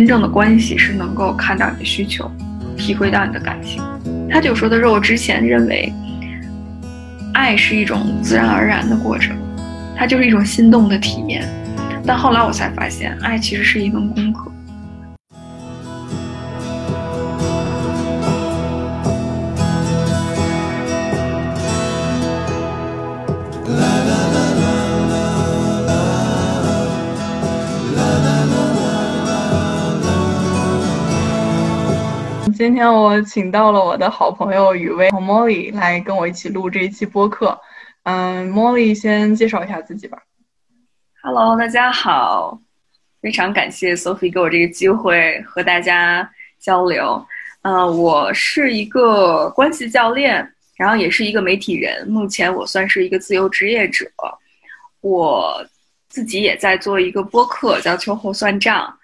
[0.00, 2.26] 真正的关系是能够看到你的需求，
[2.74, 3.82] 体会到你的感情。
[4.30, 5.92] 他就说的是，我之前认为，
[7.34, 9.36] 爱是一种自然而然的过程，
[9.94, 11.46] 它就是一种心动的体验。
[12.06, 14.49] 但后来我才发现，爱其实是一门功课。
[32.60, 37.58] 今天我请到了我的好朋友雨薇和 Molly 来跟我一起录这一期播客。
[38.02, 40.18] 嗯，Molly 先介绍一下自己吧。
[41.22, 42.60] Hello，大家好，
[43.22, 47.26] 非常感谢 Sophie 给我这个机会和大家交流。
[47.62, 50.46] 呃，我是一个关系教练，
[50.76, 52.06] 然后也是一个媒体人。
[52.08, 54.06] 目前我算是一个自由职业者，
[55.00, 55.66] 我
[56.10, 58.94] 自己也在做一个播客，叫秋后算账。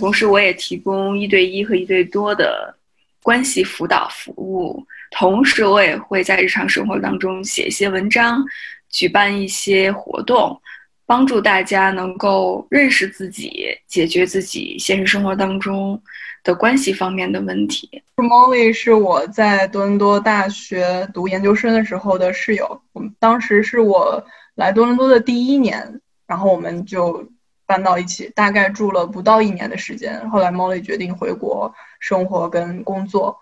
[0.00, 2.76] 同时我也提供一对一和一对多的。
[3.24, 8.44] 关系辅导服务，同时我也会在日常生活当中写一些文章，
[8.90, 10.60] 举办一些活动，
[11.06, 15.98] 帮助大家能够认识自己，解决自己现实生活当中
[16.42, 17.88] 的关系方面的问题。
[18.16, 24.22] Molly 是我在多伦多大学读研究生的时候的室友，我们当时是我
[24.54, 27.26] 来多伦多的第一年，然后我们就。
[27.66, 30.28] 搬到一起，大概住了不到一年的时间。
[30.30, 33.38] 后来，Molly 决定回国生活跟工作，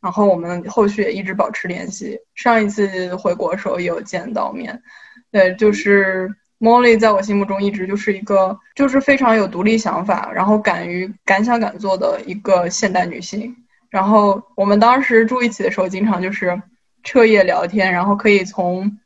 [0.00, 2.18] 然后我们后续也一直保持联系。
[2.34, 4.82] 上一次回国的时候也有见到面。
[5.30, 6.30] 对，就是
[6.60, 13.56] Molly 在我心目中一直就是一个，就是非常有独立想法，然后敢于敢想敢做的一个现代女性。
[13.90, 16.62] 然后我们当时住一起的时候，经常就是
[17.02, 18.98] 彻夜聊天，然后可以从。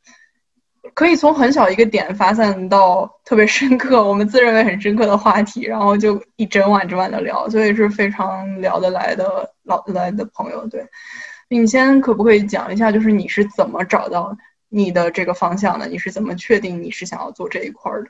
[0.93, 10.67] 可以从很小一个点发散到特别深刻， 我们自认为很深刻的话题，然后就一整晚整晚的聊，所以是非常聊得来的老来的朋友。
[10.67, 10.85] 对，
[11.49, 14.35] 你先可不可以讲一下，就是你是怎么找到
[14.69, 15.87] 你的这个方向的？
[15.87, 18.09] 你是怎么确定你是想要做这一块的？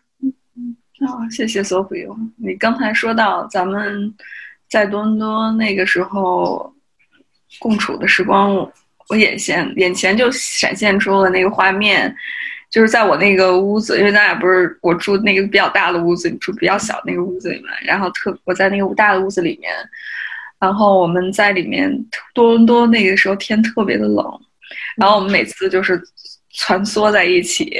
[0.55, 0.75] 嗯
[1.07, 2.07] 啊，谢谢 Sophie。
[2.35, 4.13] 你刚才说到咱们
[4.69, 6.73] 在多伦多那个时候
[7.59, 8.55] 共处的时光，
[9.07, 12.13] 我眼前眼前就闪现出了那个画面。
[12.69, 19.73] 就是在我那个屋子，因为咱俩不是我住那个比较大的屋子，你住比较小那个屋子里面，然后特我在那个大的屋子里面，
[20.59, 21.91] 然后我们在里面
[22.33, 24.23] 多伦多那个时候天特别的冷，
[24.97, 25.99] 然后我们每次就是
[26.51, 27.73] 蜷缩在一起，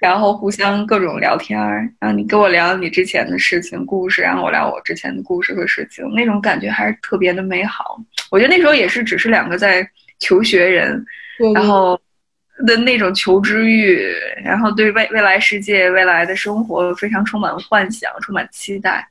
[0.00, 8.00] 然后互相各种聊天儿，然后你跟我聊你之前的事情故事，然后我聊我之前的故事和事情，那种感觉还是特别的美好。
[8.30, 9.86] 我觉得那时候也是只是两个在
[10.20, 11.04] 求学人，
[11.54, 12.00] 然后。
[12.66, 14.00] 的那种求知欲，
[14.44, 19.06] 然后对未未来世界、未来的生活非常充满幻想、充满期待。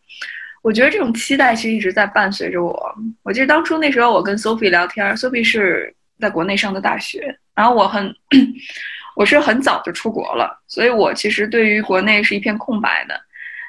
[0.61, 2.95] 我觉得这种期待其实一直在伴随着我。
[3.23, 8.13] 我记得当初那时候我跟 Sophie 聊天，Sophie 是在国内上的大学，然后我很，
[9.17, 13.19] 我是很早就出国了，所以我其实对于国内是一片空白的。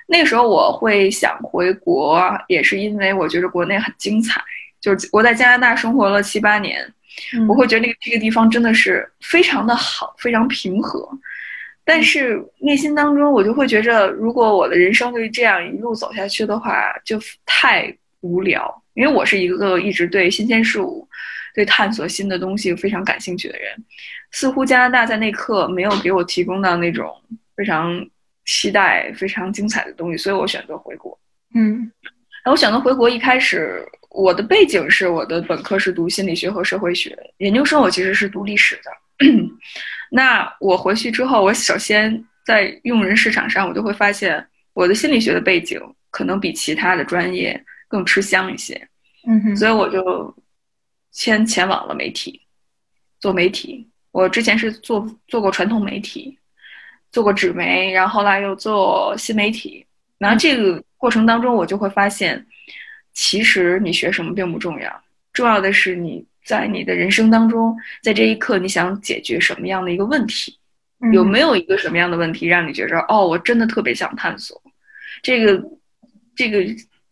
[0.07, 4.43] 那时候我会想回国，也是因为我觉得国内很精彩，
[4.81, 6.87] 就是我在加拿大生活了七八年。
[7.49, 11.09] 我会觉得那个这个地方真的是非常的好，非常平和，
[11.85, 18.83] 但是内心当中我就会觉着，如果我的人生就这样一路走下去的话，就太无聊。
[18.95, 21.09] 因为我是一个一直对新鲜事物、
[21.55, 23.75] 对探索新的东西非常感兴趣的人，
[24.31, 27.11] 似乎加拿大在那刻没有给我提供到那种
[27.57, 28.05] 非常
[28.45, 31.19] 期待、非常精彩的东西，所以我选择回国。
[31.55, 31.91] 嗯，
[32.45, 33.87] 然后我选择回国一开始。
[34.15, 39.27] 我的背景是我的本科是读心理学和社会学，研究生我其实是读历史的。
[40.11, 45.81] 那我回去之后，我首先在用人市场上，我就会发现我的心理学的背景
[46.11, 47.59] 可能比其他的专业
[47.89, 48.75] 更吃香一些。
[49.27, 50.35] 嗯哼，所以我就
[51.11, 52.41] 先前往了媒体，
[53.19, 53.89] 做媒体。
[54.11, 56.39] 我之前是做做过传统媒体，
[57.11, 59.87] 做过纸媒，然后后来又做新媒体。
[60.19, 62.47] 然后这个过程当中，我就会发现。
[63.15, 70.59] 其实你学什么并不重要，重要的是你在你的人生当中，在这一刻你想解决什么样的一个问题，
[71.13, 74.61] 有没有一个什么样的问题让你觉着哦，我真的特别想探索，
[75.23, 75.63] 这个
[76.35, 76.65] 这个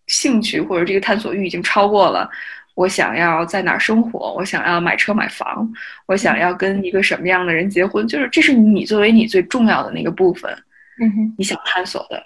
[0.06, 2.28] 兴趣或者这个探索欲已经超过了
[2.74, 5.70] 我想要在哪儿生活，我想要买车买房，
[6.06, 10.50] 我想要跟一个什么样的人结婚，就是这是你作为你最重要的那个部分，
[11.00, 12.24] 嗯哼，你想探索的，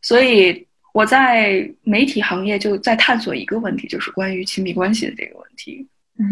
[0.00, 0.66] 所以。
[0.92, 5.86] 我在媒体行业就在探索一个问题，就是关于亲密关系的这个问题。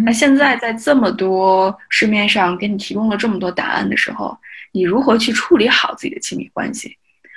[0.04, 4.38] 那现在在这么多市面上给你提供了这么多答案的时候，
[4.72, 6.96] 你如何去处理好自己的亲密关系？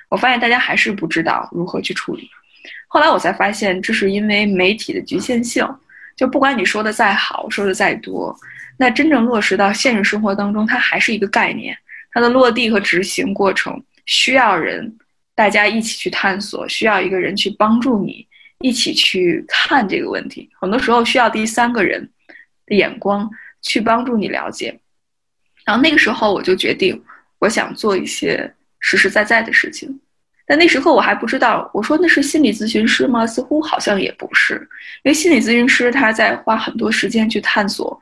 [0.10, 2.30] 我发现大家还是不知道如何去处理。
[2.88, 5.68] 后来我才发现，这是因为媒体的局限性。
[6.16, 8.38] 就不管你说的再好，说的再多，
[8.78, 11.76] 那真正落实到现实生活当中，它还是一个概念。
[12.12, 14.96] 它的落地和执行过程需要人
[15.36, 18.28] 大家一起去探索，需要一个人去帮助你
[18.60, 20.50] 一起去看这个问题。
[20.60, 22.10] 很多时候需要第三个人
[22.66, 23.30] 的眼光
[23.62, 24.80] 去帮助你了解。
[25.66, 27.02] 然后那个时候我就决定，
[27.40, 30.00] 我想做一些实实在在的事情。
[30.46, 33.26] 但那时候我还不知道，我说那是心理咨询师吗？
[33.26, 34.56] 似乎好像也不是，
[35.04, 37.98] 因为心理咨询师他在花很多时间去探索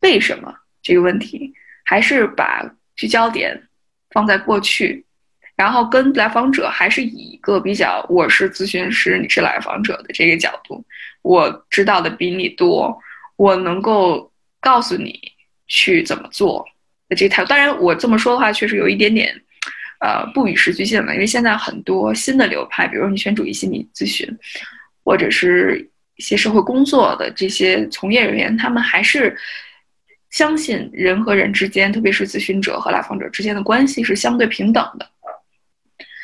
[0.00, 0.52] 为什么
[0.82, 1.54] 这个问题，
[1.84, 3.68] 还是把聚焦点
[4.10, 5.06] 放在过去，
[5.60, 10.82] 然后跟来访者还是以一个比较我是咨询师，你是来访者的这个角度，
[11.20, 12.98] 我知道的比你多，
[13.36, 15.20] 我能够告诉你
[15.68, 16.64] 去怎么做
[17.10, 17.50] 的这态度。
[17.50, 19.38] 当然，我这么说的话，确实有一点点。
[19.98, 24.26] 呃，不与时俱进了，因为现在很多新的流派，比如女权主义心理咨询，
[25.04, 25.86] 或者是
[26.16, 29.36] 一些社会工作的这些从业人员，他们还是
[30.30, 35.06] 相信人和人之间，特别是咨询者和来访者之间的关系是相对平等的。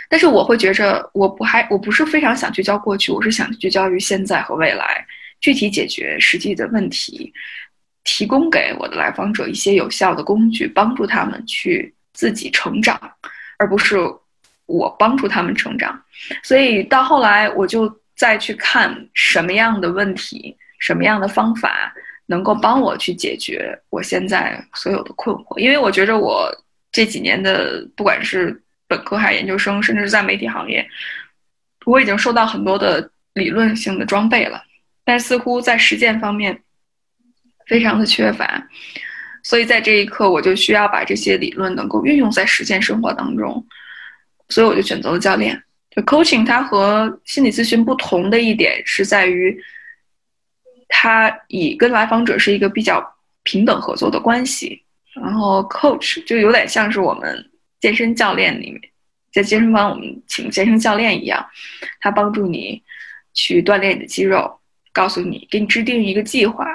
[0.08, 5.06] 但是我会觉着，我不还我不是非常想聚焦过去，我是想聚焦于现在和未来，
[5.40, 7.32] 具体解决实际的问题，
[8.04, 13.00] 提供给我的来访者一些有效的工具，帮助他们去自己成长。
[13.58, 13.96] 而不是
[14.66, 15.98] 我帮助他们成长，
[16.42, 21.90] 所以到后来我就再去看什么样的问题，什么样的方法
[22.26, 25.58] 能够帮我去解决我现在所有的困惑。
[25.58, 26.54] 因为我觉着我
[26.92, 30.86] 这几年的不管是本科还研究生，甚至是在媒体行业，
[31.84, 34.62] 我已经收到很多的理论性的装备了，
[35.04, 36.62] 但似乎在实践方面
[37.66, 38.68] 非常的缺乏。
[39.42, 43.64] 所以在这一刻，我就需要把这些理论能够运用在实践生活当中，
[44.48, 45.62] 所以我就选择了教练。
[45.90, 49.56] 就 coaching，它和心理咨询不同的一点是在于，
[50.88, 53.02] 它以跟来访者是一个比较
[53.44, 54.82] 平等合作的关系。
[55.14, 57.50] 然后 coach 就有点像是我们
[57.80, 58.80] 健身教练里面，
[59.32, 61.44] 在健身房我们请健身教练一样，
[62.00, 62.82] 他帮助你
[63.34, 64.58] 去锻炼你的肌肉，
[64.92, 66.66] 告诉你，给你制定一个计划。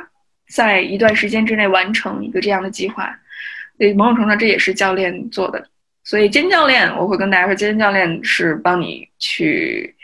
[0.47, 3.17] 在一段时间之内完成一个这样的计划，
[3.77, 5.65] 对某种程度上这也是教练做的。
[6.03, 9.95] 所以健身教练，我会跟大家说，健身教练是帮你去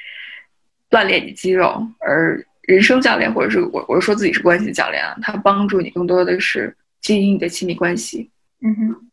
[0.89, 8.29] 锻炼你肌肉，而人生教练或者是我，我是说自己是关系教练啊，他帮助你更多的是经营你的亲密关系。
[8.61, 9.06] 嗯哼。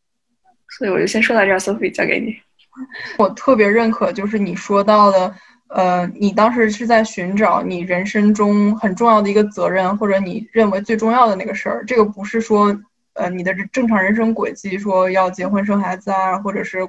[0.77, 2.37] 所以我就先说到这儿，Sophie 交给你。
[3.19, 5.35] 我特别认可，就是你说到的。
[5.69, 11.85] 呃，你当时是在寻找你人生中很重要的一个责任，或者你认为最重要的那个事儿。
[11.85, 12.77] 这个不是说，
[13.15, 16.83] 呃，你的正常人生轨迹，说要结婚生孩子啊，或者是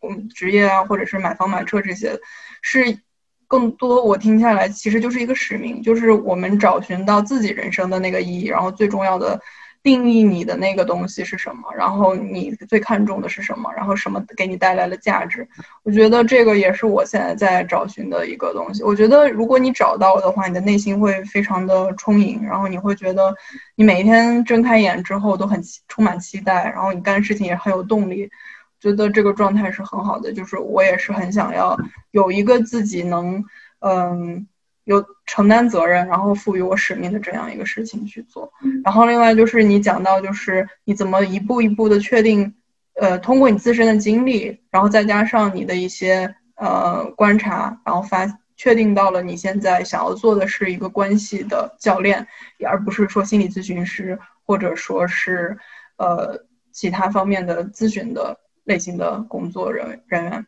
[0.00, 2.18] 嗯职业啊，或者是买房买车这些，
[2.62, 2.98] 是
[3.46, 9.40] 更多我听下来其实就是一个使命，就是我们找寻到自己人生的那个意义，然后最重要的。
[9.82, 15.48] 定义你的那个东西是什么，然后你最看重的是什么，然后什么给你带来了价值？
[15.82, 18.84] 我觉得这个也是我现在在找寻的一个东西。
[18.84, 23.34] 我觉得如果你找到的话，你的内心会非常的充盈，然后你会觉得
[23.74, 28.30] 你每一天睁开眼之后都很充满期待，然后你干事情也很有动力。
[28.78, 31.76] 觉得这个状态是很好的，就是我也是很想要
[32.12, 33.44] 有一个自己能
[33.80, 34.46] 嗯。
[34.84, 38.52] 有承担责任，然后赋予我使命的这样一个事情去做。
[38.84, 42.54] 然后另外就是你讲到，就是你怎么一步一步的确定，
[42.94, 52.26] 呃，通过你自身的经历，然后再加上你的一些呃观察，然后发确定到了你现在想要做的是一个关系的教练，
[52.66, 55.56] 而不是说心理咨询师或者说是
[55.96, 60.46] 呃其他方面的咨询的类型的工作人人员。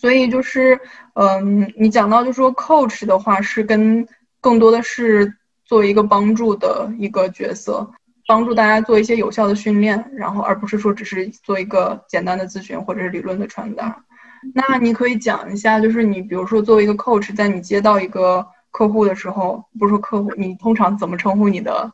[0.00, 0.78] 所以就是，
[1.14, 4.06] 嗯，你讲到就说 coach 的话是跟
[4.40, 7.90] 更多的是做一个帮助的一个角色，
[8.28, 14.04] 帮助大家做一些有效的训练，然后而不是说只是做一个简单的咨询或者是理论的传达。
[14.54, 21.92] 那你可以讲一下，就是你比如说作为一个 coach，在你接到一个客户的时候，不是说客户，你通常怎么称呼你的？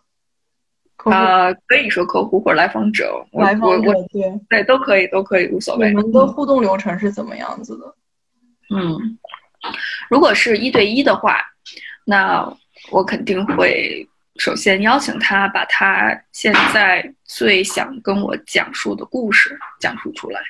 [0.97, 5.89] 啊，可以说客户或者来访者，来访者对对都可以，都可以无所谓。
[5.89, 7.95] 你们的互动流程是怎么样子的？
[8.75, 9.19] 嗯，
[10.09, 11.39] 如果是一对一的话，
[12.05, 12.51] 那
[12.91, 20.41] 我肯定会首先邀请他把他现在最想跟我讲述的故事讲述出来，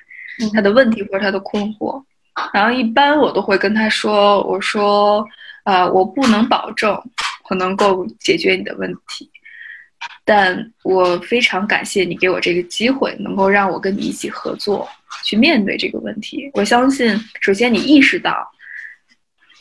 [0.53, 2.03] 他的问题或者他的困惑。
[2.53, 5.25] 然后一般我都会跟他说：“我说，
[5.65, 6.93] 呃，我不能保证
[7.49, 9.31] 我能够解决你的问题。”
[10.25, 14.88] 但我非常感谢你给我这个机会，能够让我跟你一起合作，
[15.23, 16.50] 去面对这个问题。
[16.54, 18.50] 我相信，首先你意识到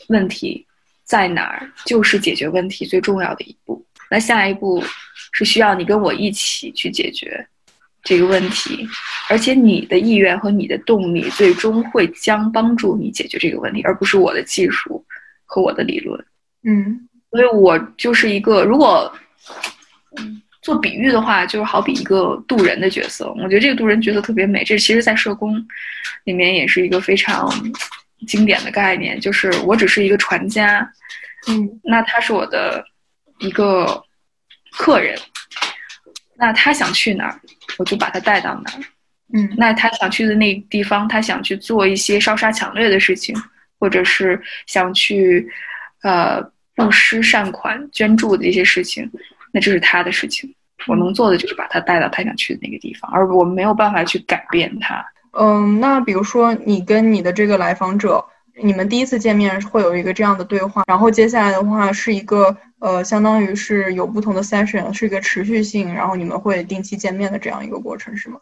[0.08, 0.66] 问题
[1.04, 3.84] 在哪儿，就是解决问题最重要的一步。
[4.10, 4.82] 那下一步
[5.32, 7.46] 是需要你跟我一起去解决
[8.02, 8.88] 这个问题，
[9.28, 15.04] 而且你的意愿和你的动力最终会将帮助你解决这个问题，而不是我的技术
[15.44, 16.24] 和我的理论。
[16.62, 19.12] 嗯，所以我就是一个，如果
[20.64, 23.30] 做比喻的话，就是好比一个渡人的角色。
[23.34, 25.54] 我觉得这个渡人角色特别美，这其实在社工
[26.24, 27.52] 里面也是一个非常
[28.26, 30.90] 经典的概念，就是我只是一个船家，
[31.48, 32.82] 嗯，那他是我的
[33.40, 34.02] 一个
[34.72, 35.18] 客人，
[36.36, 37.38] 那他想去哪儿，
[37.76, 38.80] 我就把他带到哪儿。
[39.34, 43.36] 嗯，那他想去的那地方，他想去做一些烧杀抢掠的事情，
[43.78, 45.46] 或者是想去
[46.02, 46.42] 呃
[46.74, 49.10] 布施善款、捐助的一些事情，
[49.54, 50.52] 那这是他的事情。
[50.88, 55.02] 我能做的就是把他带到他想去的那个地方，而我没有办法去改变他。
[55.30, 58.22] 嗯，那比如说你跟你的这个来访者，
[58.62, 68.38] 你们第一次见面会有一个这样的对话，然后接下来的话是一个呃，相当于是有不同的 session，是一个持续性，然后你们会定期见面的这样一个过程，是吗？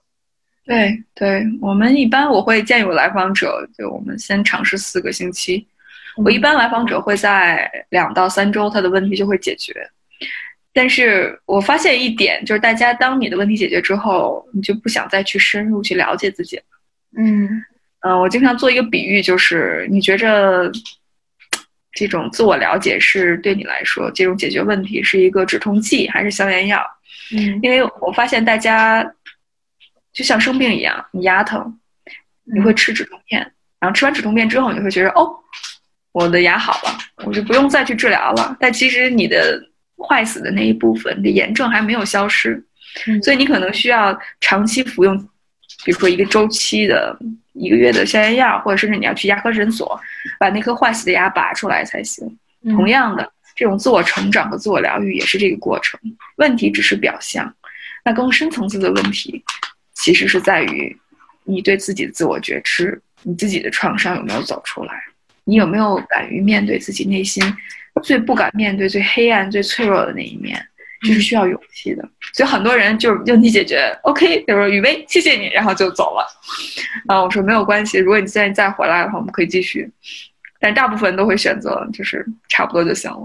[0.64, 5.66] 对对，我们一般我会建议我来访者，就我们先尝试四个星期。
[6.16, 9.72] 我一般来访者会在两到三周，他的问题就会解决。
[10.72, 16.62] 但是我发现一点，就是大家当你的问题解决之后，你就不想再去深入去了解自己了。
[17.18, 17.48] 嗯
[18.00, 20.70] 嗯，我经常做一个比喻，就是你觉着
[21.92, 26.82] 这种自我了解是对你来说，这种解决问题是一个止痛剂还是消炎药？
[27.34, 29.02] 嗯因为我发现大家
[30.12, 31.78] 就像生病一样，你牙疼，
[32.44, 33.40] 你会吃止痛片，
[33.78, 35.30] 然后吃完止痛片之后，你会觉得哦，
[36.12, 38.56] 我的牙好了，我就不用再去治疗了。
[38.58, 39.62] 但其实你的
[40.02, 42.62] 坏死的那一部分，你的炎症还没有消失，
[43.06, 45.16] 嗯所以你可能需要长期服用，
[45.84, 47.16] 比如说一个周期的
[47.52, 49.98] 一个月的消炎药，或者甚至你要去牙科诊所
[50.38, 52.26] 把那颗坏死的牙拔出来才行。
[52.64, 55.98] 嗯同样的，这种自我成长和自我疗愈也是这个过程。
[56.36, 57.52] 问题只是表象，
[58.04, 59.42] 那更深层次的问题，
[59.94, 60.96] 其实是在于
[61.44, 64.92] 你对自己的自我觉知，你自己的创伤有没有走出来，
[65.44, 67.42] 你有没有敢于面对自己内心
[68.00, 70.60] 最不敢面对、最黑暗、最脆弱的那一面，
[71.06, 72.08] 就是需要勇气的。
[72.32, 76.26] 所以很多人就是问题解决，OK，就说雨薇，谢谢你，然后就走了。
[77.06, 79.90] 啊，我说没有关系，如果你现在再回来的话，我们可以继续。
[80.58, 83.18] 但大部分都会选择就是差不多就行了。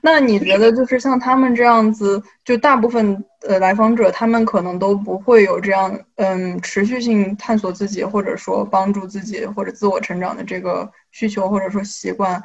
[0.00, 12.42] 那你觉得就是像他们这样子，就大部分呃来访者，他们可能都不会有这样嗯持续性探索自己，或者说帮助自己或者自我成长的这个需求或者说习惯。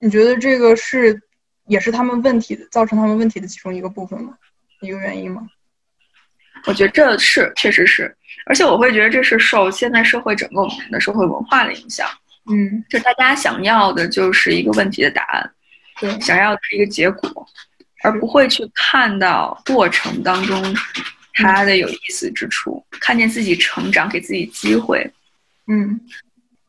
[0.00, 1.20] 你觉得这个是
[1.66, 4.34] 也是他们问题的造成他们问题的其中一个部分吗？
[4.80, 5.46] 一个原因吗？
[6.66, 8.14] 我觉得这是确实是，
[8.46, 12.08] 而且我会觉得这是受现在社会整个我们的社会文化的影响。
[12.50, 15.52] 嗯，就大家想要的就是一个问题的答案，
[16.00, 17.46] 对，想要的是一个结果，
[18.02, 20.74] 而不会去看到过程当中
[21.34, 25.08] 它的有意思之处，看见自己成长，给自己机会。
[25.66, 26.00] 嗯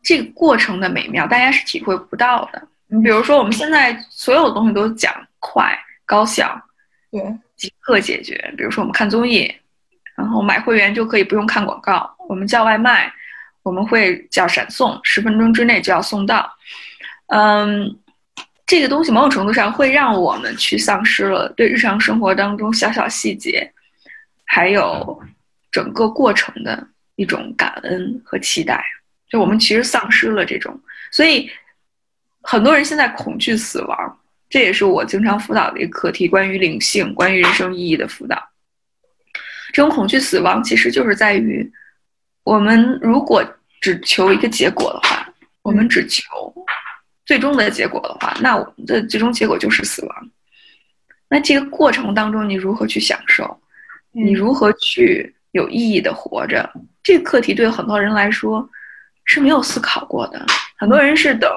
[0.04, 2.68] 这个过程的美妙，大家是体会不到的。
[2.94, 5.74] 你比如说，我们现在所有东西都讲快、
[6.06, 6.62] 高效、
[7.10, 7.24] 对，
[7.56, 8.54] 即刻解决。
[8.58, 9.50] 比如说，我们看综艺，
[10.14, 13.10] 然后买会员就可以不用看广告；我们叫外卖，
[13.64, 16.54] 我们会叫闪送，十分钟之内就要送到。
[17.28, 17.98] 嗯，
[18.66, 23.72] 这个东西某种程度上会让我们去丧失了对日常生活当中小小细节，
[24.44, 25.18] 还有
[25.72, 28.84] 整个过程的一种感恩和期待。
[29.30, 30.78] 就我们其实丧失了这种，
[31.10, 31.50] 所以
[32.44, 34.20] 很多人现在恐惧死亡，
[34.50, 38.38] 这也是我经常辅导的一个课题，关于灵性、关于人生意义的辅导。
[39.74, 41.72] 这种恐惧死亡，其实就是在于
[42.44, 43.44] 我们如果
[43.80, 45.28] 只求一个结果的话，
[45.62, 46.24] 我们只求
[47.26, 50.32] 最终的结果的话，那我们的最终结果就是死亡。
[51.30, 53.58] 那这个过程当中，你如何去享受？
[54.12, 56.70] 你如何去有意义的活着？
[57.02, 58.70] 这个课题对很多人来说
[59.24, 60.46] 是没有思考过的。
[60.76, 61.50] 很多人是等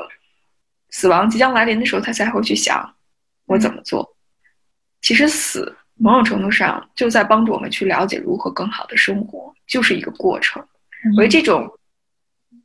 [0.94, 2.88] 死亡即将来临的时候，他才会去想
[3.46, 4.08] 我怎么做。
[5.00, 10.64] 其实死某种程度上就在帮助我们去了解如何更好的生活，就是一个过程。
[11.16, 11.68] 我觉得这种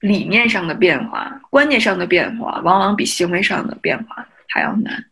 [0.01, 5.03] 理念上的变化、观念上的变化，往往比行为上的变化还要难。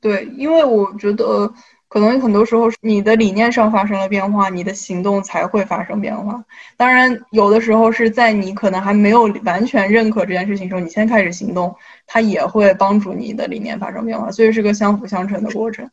[0.00, 1.52] 对，因为我觉得
[1.88, 6.42] 可能很多时候你的理念上发生了变化，你的行动才会发生变化。
[6.76, 11.76] 当然，有的时候是在你可能还没有完全认可这件事情的时候，你先开始行动，
[12.12, 15.88] 它也会帮助你的理念发生变化，所以是个相辅相成的过程。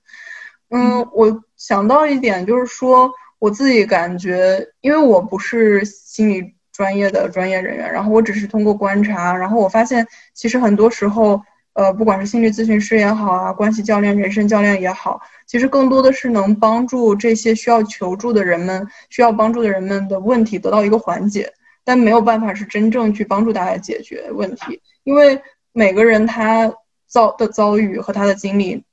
[0.72, 11.40] 嗯，我想到一点就是说，我自己感觉，因为我不是心理专业的专业人员，然后我只是通过观察，然后我发现其实很多时候。
[11.78, 25.40] 呃，不管是心理咨询师也好啊，关系教练、人生教练也好，其实更多的是能帮助这些需要求助的人们、需要帮助的人们的问题得到一个缓解，但没有办法是真正去帮助大家解决问题，因为
[25.78, 26.74] 每个人他
[27.06, 28.84] 遭的遭遇和他的经历，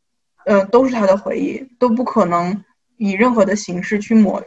[0.44, 2.62] 呃，都是他的回忆，都不可能
[2.98, 4.42] 以任何的形式去抹，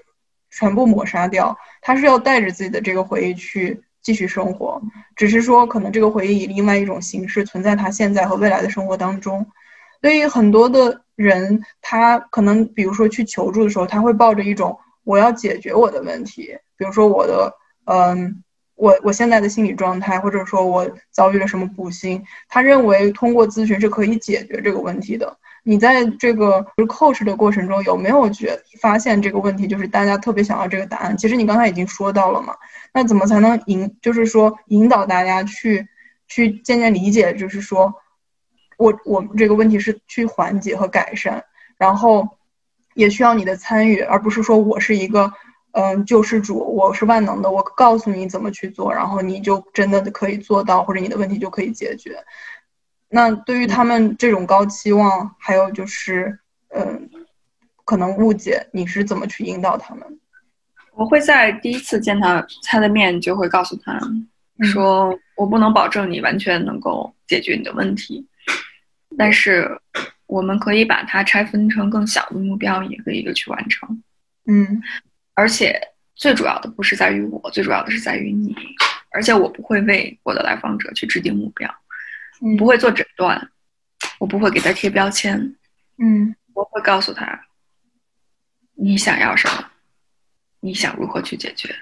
[0.51, 3.81] 全部抹杀掉，他是要带着自己的这个回忆去。
[3.99, 4.81] 继续生活，
[5.17, 9.45] 只是说可能这个回忆以另外一种形式存在他现在和未来的生活当中，
[9.99, 17.53] 所以很多的人他可能比如说去求助的时候，他会抱着一种我要解决我的问题，比如说我的
[17.83, 18.43] 嗯，
[18.77, 25.37] 我我现在的心理状态，或者说我遭遇了什么不幸，他认为通过咨询是可以解决这个问题的。
[25.63, 29.67] 你在这个 coach 的过程中有没有觉发现这个问题？
[29.67, 31.17] 就是大家特别想要这个答案。
[31.17, 32.55] 其实你刚才已经说到了嘛。
[32.93, 35.87] 那怎么才能引，就是说引导大家去
[36.27, 37.93] 去渐渐理解，就是说
[38.77, 41.43] 我我们这个问题是去缓解和改善，
[41.77, 42.37] 然后
[42.93, 45.33] 也需要你的参与，而不是说我是一个
[45.79, 52.17] 嗯救世主，我是万能的，我告诉你怎么去做，然后你就真的可以做到，或者你的问题就可以解决。
[53.09, 57.07] 那对于他们这种高期望，还有就是，嗯，
[57.85, 60.19] 可能误解，你是怎么去引导他们？
[60.95, 63.99] 我会在第一次见他他的面，就会告诉他，
[64.63, 68.27] 说我不能保证你完全能够解决你的问题，
[69.15, 69.69] 但是
[70.25, 74.01] 我们可以把它拆分成更小的目标，一个一个去完成。
[74.47, 74.81] 嗯，
[75.37, 75.79] 而且
[76.15, 78.55] 最主要的不是在于我，最主要的是在于你，
[79.11, 81.71] 而且我不会为我的来访者去制定目标。
[82.57, 83.51] 不会做诊断，
[84.17, 85.55] 我不会给他贴标签，
[85.99, 87.39] 嗯，我会告诉他，
[88.73, 89.69] 你想要什么，
[90.59, 91.75] 你想如何去解决，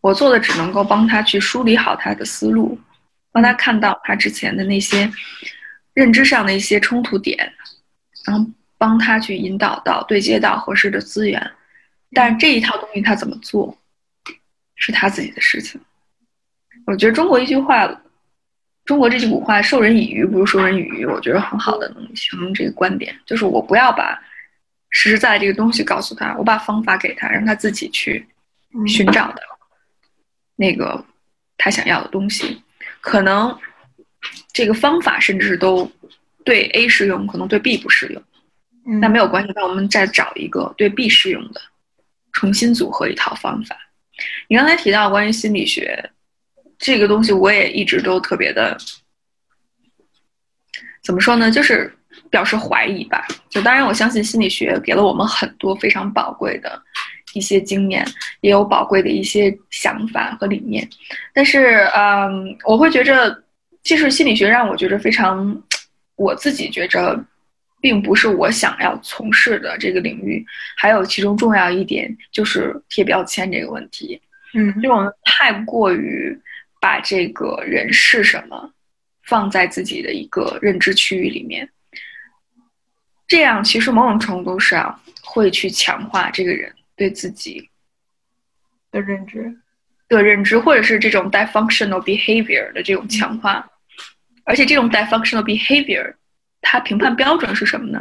[0.00, 2.78] 我做的只能够帮他去梳理好他的思路，
[3.32, 5.10] 帮他看到他之前的那些
[5.94, 7.52] 认知上的一些冲突点，
[8.24, 8.48] 然后
[8.78, 11.50] 帮他去引导到对接到合适的资源，
[12.12, 13.76] 但这一套东西他怎么做，
[14.76, 15.80] 是他自己的事情。
[16.86, 17.88] 我觉得中国一句话。
[18.86, 23.14] 中国这句古话“授人以鱼，不如授人以渔”，我觉得很好的能形容这个观点。
[23.24, 24.18] 就是我不要把
[24.88, 28.26] 实实在在这个东西告诉他，我把方法给他，让他自己去
[28.88, 29.42] 寻找的
[30.56, 31.04] 那个
[31.56, 32.60] 他想要的东西。
[33.00, 33.56] 可能
[34.52, 35.88] 这个方法甚至都
[36.42, 38.20] 对 A 适用，可能对 B 不适用。
[38.98, 41.60] 那没有关系，那我们再找一个对 B 适用的，
[42.40, 43.76] 重新组合一套方法。
[44.48, 46.10] 你刚才提到关于心理学。
[46.78, 48.74] 这个东西我也一直都特别的，
[51.02, 51.50] 怎么说呢？
[51.50, 51.94] 就是
[52.30, 53.26] 表示怀疑吧。
[53.50, 56.82] 就当然，我相信心理学给了我们很多非常宝贵的
[57.34, 58.02] 一些经验，
[58.40, 60.88] 也有宝贵的一些想法和理念。
[61.34, 63.44] 但是，嗯，我会觉着，
[63.82, 65.62] 其实心理学让我觉着非常，
[66.16, 67.22] 我自己觉着，
[67.80, 70.44] 并不是我想要从事的这个领域。
[70.76, 74.20] 还有其中重要一点就是贴标签这个问题。
[74.54, 76.38] 嗯，这种太过于。
[76.82, 78.72] 把这个人是什么
[79.24, 81.68] 放在自己的一个认知区域里面，
[83.28, 87.68] 这样其实某种程度上会去强化这个人对自己
[88.90, 89.54] 的认知
[90.08, 93.68] 的认知，或者是这种 dysfunctional behavior 的这种强化。
[94.44, 96.14] 而且这种 dysfunctional behavior，
[96.72, 98.00] 它评判标准是什么呢？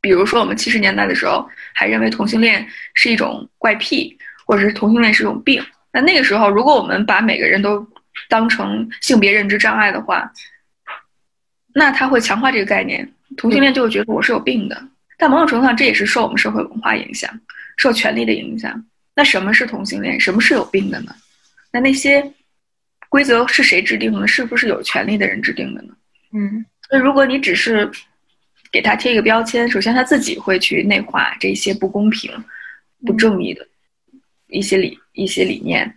[0.00, 5.62] 比如说我们七十年代的时候还认为同性恋是一种怪癖，或者是同性恋是一种病。
[5.92, 7.86] 那那个时候，如果我们把每个人都
[8.30, 10.32] 当成性别认知障碍的话，
[11.74, 14.82] 那他会强化这个概念，同性恋就会觉得我是有病的。
[15.18, 17.30] 但某种程度上，这也是受我们社会文化影响，
[17.76, 18.82] 受权力的影响。
[19.14, 20.18] 那什么是同性恋？
[20.18, 21.14] 什么是有病的呢？
[21.70, 22.32] 那那些
[23.10, 24.26] 规则是谁制定的？
[24.26, 25.92] 是不是有权利的人制定的呢？
[26.32, 27.90] 嗯，那如果你只是
[28.72, 32.32] 给他贴一个标签，首先他自己会去内化这些不公平、
[33.06, 33.66] 不正义的
[34.48, 34.98] 一些理。
[35.12, 35.92] 一些理念，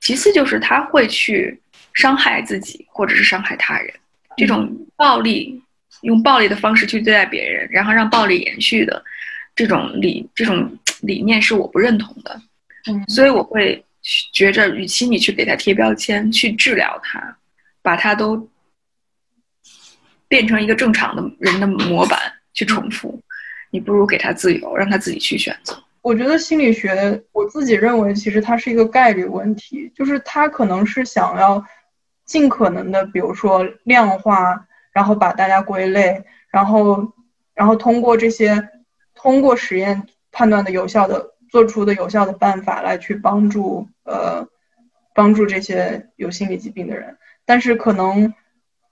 [0.00, 1.58] 其次就是他会去
[1.94, 3.90] 伤害自己，或者是伤害他人。
[4.36, 5.58] 这种暴力，
[6.02, 9.02] 用暴力的方式去对待别人，然后让暴力延续的
[9.54, 12.42] 这种理，这种理念是我不认同的。
[12.90, 13.82] 嗯，所以我会
[14.34, 17.38] 觉着，与其你去给他贴标签，去治疗他，
[17.80, 18.36] 把他都
[20.28, 22.18] 变成一个正常的人的模板
[22.52, 23.20] 去重复，
[23.70, 25.76] 你不如给他自由，让他自己去选择。
[26.02, 31.64] 我觉得心理学，我自己认为，其实它是一个概率问题，就是它可能是想要
[32.24, 37.12] 尽可能的，比如说量化，然后把大家归类，然后，
[37.54, 38.68] 然后通过这些，
[39.16, 44.46] 通过实验判断的有效的，做出的有效的办法来去帮助，呃，
[45.12, 47.18] 帮助这些有心理疾病的人。
[47.44, 48.32] 但是可能，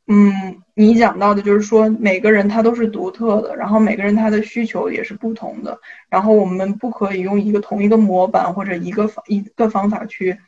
[0.07, 5.79] 嗯，你讲到的就是说每个人他都是独特的，然后每个人他的需求也是不同的，
[6.11, 10.39] 然后我们不可以用一个同一个模板或者一个方一个方法去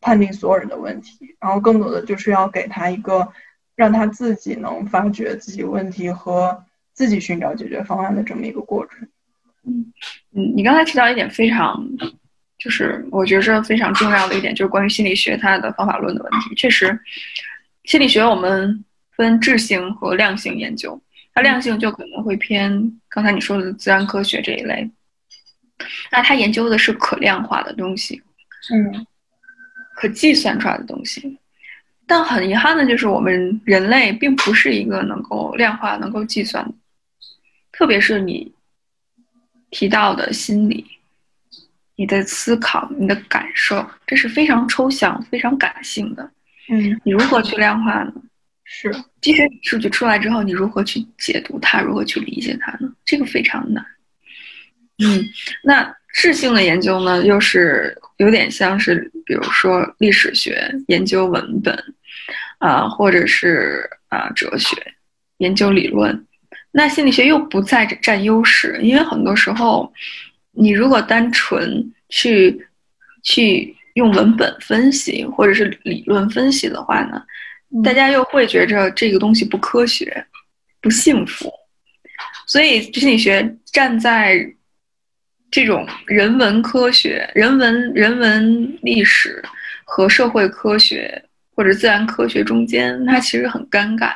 [0.00, 3.26] 判定所有人的问题，然后更多的就是要给他一个
[3.74, 6.62] 让他自己能发掘自己问题和
[6.92, 9.08] 自己寻找解决方案的这么一个过程。
[9.64, 9.90] 嗯
[10.34, 11.82] 嗯，你刚才提到一点非常，
[12.58, 17.00] 就是我觉着非常重要的一点，就是关于心理学它的方法论的问题，确实。
[17.86, 21.00] 心理学我们分质性和量性研究，
[21.32, 24.90] 它量性就可能会偏刚才你说的自然科学这一类，
[26.10, 28.20] 那它研究的是可量化的东西，
[28.72, 29.06] 嗯，
[29.94, 31.38] 可计算出来的东西。
[32.08, 36.74] 但很遗憾的就是我们人类并不是一个能够量化、能够计算的，
[37.70, 38.52] 特别是你
[39.70, 40.84] 提到的心理、
[41.94, 46.28] 你的思考、你的感受，这是非常抽象、非常感性的。
[46.68, 48.12] 嗯，你如何去量化呢？
[48.64, 52.92] 是，即使数据出来之后，你如何去解读它，如何去理解它呢？
[53.04, 53.84] 这个非常难。
[54.98, 55.24] 嗯，
[55.62, 61.72] 那质性的研究呢，又是有点像是，比如说历史学研究文本，
[62.58, 64.76] 啊，或者是啊哲学
[65.38, 66.26] 研究理论。
[66.72, 69.92] 那心理学又不在占优势，因为很多时候，
[70.50, 72.66] 你如果单纯去
[73.22, 73.72] 去。
[73.96, 77.22] 用文本分析或者是理论分析的话呢，
[77.82, 80.22] 大家又会觉着这个东西不科学、
[80.82, 81.50] 不幸福，
[82.46, 84.38] 所以心理学站在
[85.50, 89.42] 这种人文科学、人文人文历史
[89.86, 94.12] 和社会科学或者自然科学中间，它其实很尴尬。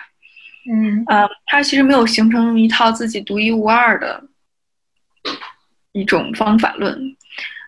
[0.70, 4.22] 嗯啊，它其实没有形成一套自己独一无二的
[5.92, 7.16] 一种方法论，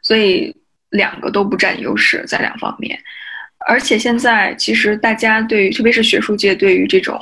[0.02, 0.54] 所以。
[0.92, 3.02] 两个都不占优势，在两方面，
[3.66, 7.18] 而且现在其实大家对于，特别是学术界对于这种，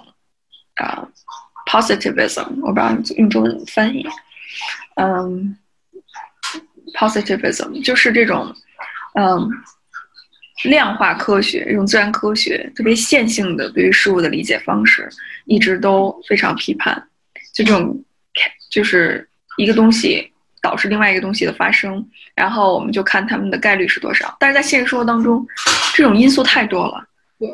[0.74, 1.06] 啊
[1.66, 4.04] ，positivism，我不知道用中文翻译，
[4.96, 5.56] 嗯
[6.94, 8.52] ，positivism 就是这种，
[9.14, 9.48] 嗯，
[10.64, 15.08] 量化科学，这种自然科学特别线性的对于事物的理解方式，
[15.44, 17.00] 一直都非常批判，
[17.54, 18.04] 就这种，
[18.68, 20.29] 就是一个东西。
[20.62, 24.36] 导致另外一个东西的发生，然后我们就看它们的概率是多少。
[24.38, 25.46] 但是在现实生活当中，
[25.94, 27.04] 这种因素太多了。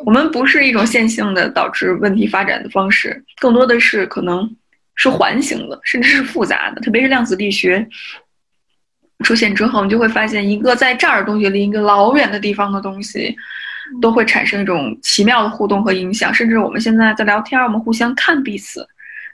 [0.04, 4.48] 我们不是一种线性的导致问题发展的方式，更多的是可能
[4.96, 6.80] 是环形的，甚至是复杂的。
[6.80, 7.86] 特别是量子力学
[9.24, 13.36] 出现之后，你就会发现，一个在这儿的东西，离一个老远的地方的东西，
[14.02, 16.34] 都会产生一种奇妙的互动和影响。
[16.34, 18.84] 甚至我们现在在聊天，我们互相看彼此。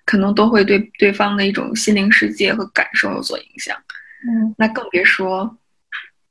[0.04, 3.76] 可能都会对对方的一种心灵世界和感受有所影响，
[4.28, 5.56] 嗯，那更别说，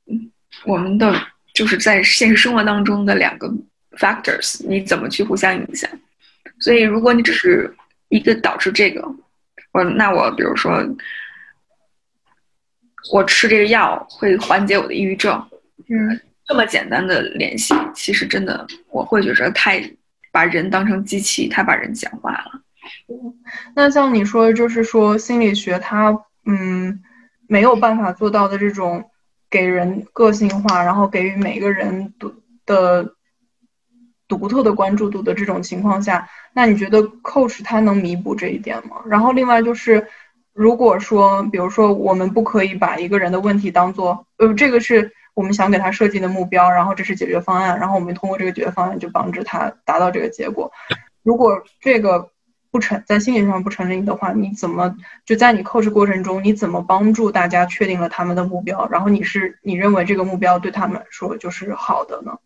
[0.06, 0.30] 嗯，
[0.64, 1.14] 我们的
[1.54, 3.52] 就是在现实生活当中的两个
[3.98, 5.90] factors，你怎么去互相影响？
[6.60, 7.74] 所以，如果你只是
[8.08, 9.02] 一个导致这个，
[9.72, 10.80] 我那我比如说，
[13.12, 15.32] 我吃这个药会缓解我的抑郁症，
[15.88, 19.82] 嗯，这么简单的联系，其实真的我会觉得太
[20.30, 22.62] 把人当成机器，太把人简化了。
[23.74, 27.02] 那像你说，就是说心理学它嗯
[27.48, 29.10] 没有办法做到的这种
[29.50, 33.14] 给人个性化，然后给予每个人独的
[34.28, 39.02] 独特的关注度的这种情况下，那你觉得 coach 他能弥补这一点吗？
[39.06, 40.06] 然后另外就是，
[40.54, 50.72] 如果说比如说我们不可以把一个人的问题当做呃这个是我们想给他设计的目标，然后这是解决方案，然后我们通过这个解决方案就帮助他达到这个结果。
[51.22, 52.30] 如果这个
[52.72, 58.88] 不成在心理上不成立的话，你怎么就在你 coach 过程中，你怎么帮助大家确定了他们的目标？
[58.88, 62.38] 然后你是你认为这个目标对他们来说就是好的呢？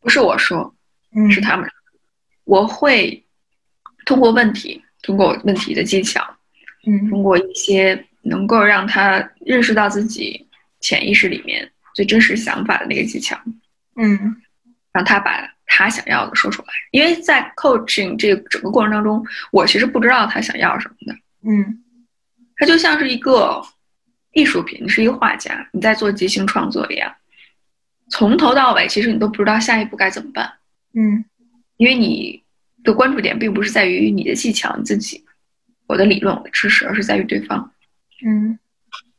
[0.00, 0.74] 不是我说，
[1.14, 1.70] 嗯，是他们。
[2.42, 3.24] 我会
[4.04, 6.20] 通过问题，通过问题的技巧，
[6.84, 10.48] 嗯，通过一些能够让他认识到自己
[10.80, 13.40] 潜意识里面最真实想法的那个技巧，
[13.94, 14.36] 嗯，
[14.92, 15.48] 让他把。
[15.72, 21.16] 他想要的说出来，因为在 coaching 这个整个过程当中，我其实不知道他想要什么的。
[21.42, 21.82] 嗯，
[22.56, 23.62] 他就像是一个
[24.32, 27.14] 艺术品，你是一个画家，你在做即兴创作一样，
[28.10, 30.52] 从头到尾，其实你都不知道下一步该怎么办。
[30.92, 31.24] 嗯，
[31.76, 32.42] 因为你
[32.82, 35.24] 的关注点并不是在于你的技巧、你自己、
[35.86, 37.72] 我的理论、我的知识，而是在于对方。
[38.26, 38.58] 嗯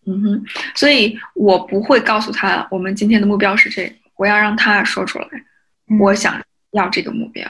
[0.06, 5.28] 嗯哼，所以我不会告诉他，我们今天的目标是这个，我要让他说出来。
[6.00, 7.46] 我想要这个目标，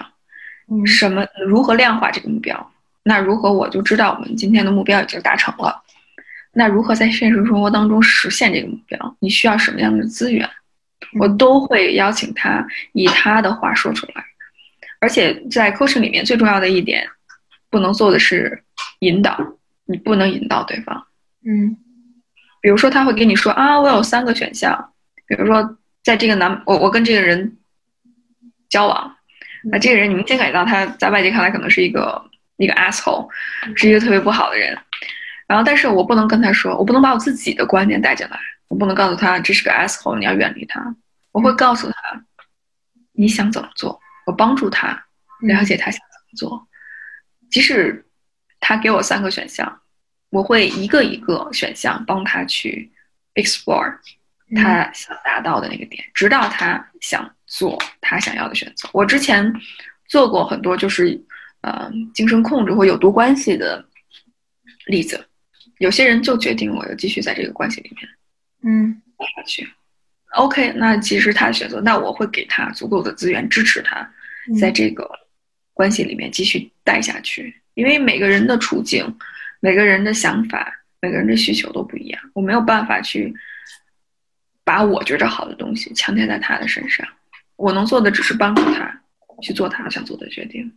[0.85, 2.71] 什么如何量化这个目标？
[3.03, 5.81] 那如何我就知道我们今天的目标已经达成了？
[6.53, 9.17] 那如何在现实生活当中实现这个目标？
[9.19, 10.49] 你需要什么样的资源？
[11.19, 14.23] 我都会邀请他以他的话说出来。
[14.99, 17.07] 而且在 coaching 里面最重要的一点，
[17.69, 18.63] 不能做的是
[18.99, 19.35] 引导，
[19.85, 21.07] 你不能引导对方。
[21.43, 21.75] 嗯，
[22.61, 24.93] 比如说他会跟你说啊，我有三个选项，
[25.25, 27.57] 比如说在这个男我我跟这个人
[28.71, 29.15] 交往，
[29.65, 32.19] 那这个人你明显感觉到他在外界看来可能是一个
[32.57, 33.27] 一个 asshole，
[33.75, 34.75] 是一个特别不好的人。
[35.45, 40.95] 然后，但是我不能跟他说，我不能把我自己的观点带进来，我不能告诉他这是个 asshole，你要远离他。
[41.33, 42.25] 我会告诉他
[43.11, 44.97] 你想怎么做，我帮助他
[45.41, 46.67] 了解他想怎么做。
[47.49, 48.05] 即使
[48.61, 49.81] 他给我三个选项，
[50.29, 52.89] 我会一个一个选项帮他去
[53.35, 53.97] explore
[54.55, 58.89] 他想达到的那个点，直到他想做他想要的选择。
[58.93, 59.53] 我之前
[60.07, 61.19] 做过很多就是
[61.61, 63.85] 呃精神控制或有毒关系的
[64.85, 65.27] 例子。
[65.77, 68.07] 有些人就决定我要继续在这个关系里面，
[68.63, 69.01] 嗯，
[69.35, 69.67] 下去。
[70.35, 74.07] OK，那其实他的选择，那我会给他足够的资源支持他，
[74.59, 75.09] 在这个
[75.73, 77.53] 关系里面继续待下去。
[77.73, 79.17] 因为每个人的处境、
[79.59, 83.33] 每个人的想法、每个人的需求都不一样，我没有办法去
[84.63, 87.05] 把我觉着好的东西强加在他的身上。
[87.55, 89.01] 我能做的只是帮助他
[89.41, 90.71] 去做他想做的决定，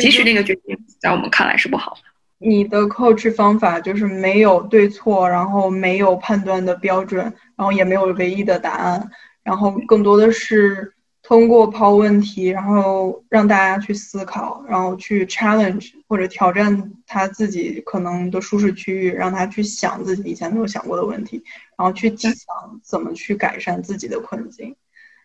[0.00, 2.00] 即使那个决定在我们看来是不好的。
[2.38, 7.20] 你的 coach 方法就是没有对错，然后没有判断的标准，
[7.56, 9.10] 然后也没有唯一的答案，
[9.42, 10.92] 然后更多的是
[11.30, 21.44] 通过抛问题，然后让大家去思考，然后去 challenge 或者挑战他自己可能的舒适区域，让他去想自己以前没有想过的问题，
[21.78, 22.34] 然后去想
[22.82, 24.74] 怎么去改善自己的困境。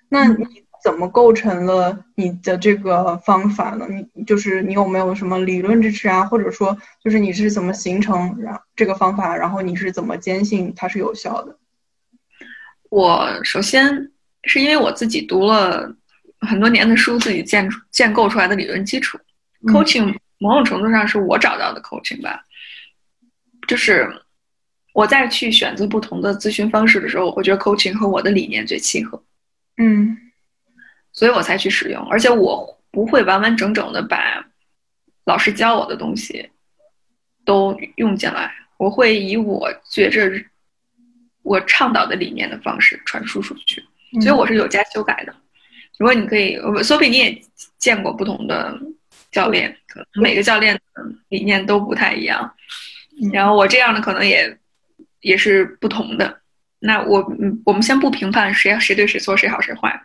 [0.07, 0.63] 那你？
[0.83, 3.87] 怎么构成了你的这个方法呢？
[4.13, 6.25] 你就是你有没有什么理论支持啊？
[6.25, 9.35] 或者说，就是你是怎么形成然这个方法？
[9.35, 11.57] 然后你是怎么坚信它是有效的？
[12.89, 14.11] 我首先
[14.45, 15.93] 是因为我自己读了
[16.41, 19.19] 很多年的书，自己建建构出来的理论基础。
[19.65, 22.43] coaching 某种程度上是我找到的 coaching 吧，
[23.67, 24.07] 就是
[24.93, 29.23] 我在去选择不同的咨询方式的时候，我觉得 coaching 和我的理念最契合。
[29.77, 30.17] 嗯。
[31.17, 34.45] 所以我才去使用，而且我不会完完整整的把
[35.23, 36.49] 老师教我的东西
[37.45, 40.29] 都用进来，我会以我觉着
[41.41, 43.81] 我倡导的理念的方式传输出去，
[44.21, 45.33] 所以我是有加修改的。
[45.97, 47.41] 如果你可以，Sophie 你也
[47.77, 48.77] 见过不同的
[49.31, 49.75] 教练，
[50.13, 50.81] 每个教练的
[51.29, 52.53] 理念都不太一样，
[53.31, 54.57] 然后我这样的可能也
[55.21, 56.41] 也是不同的。
[56.79, 57.25] 那我
[57.65, 59.99] 我们先不评判谁谁对谁错，谁好谁坏。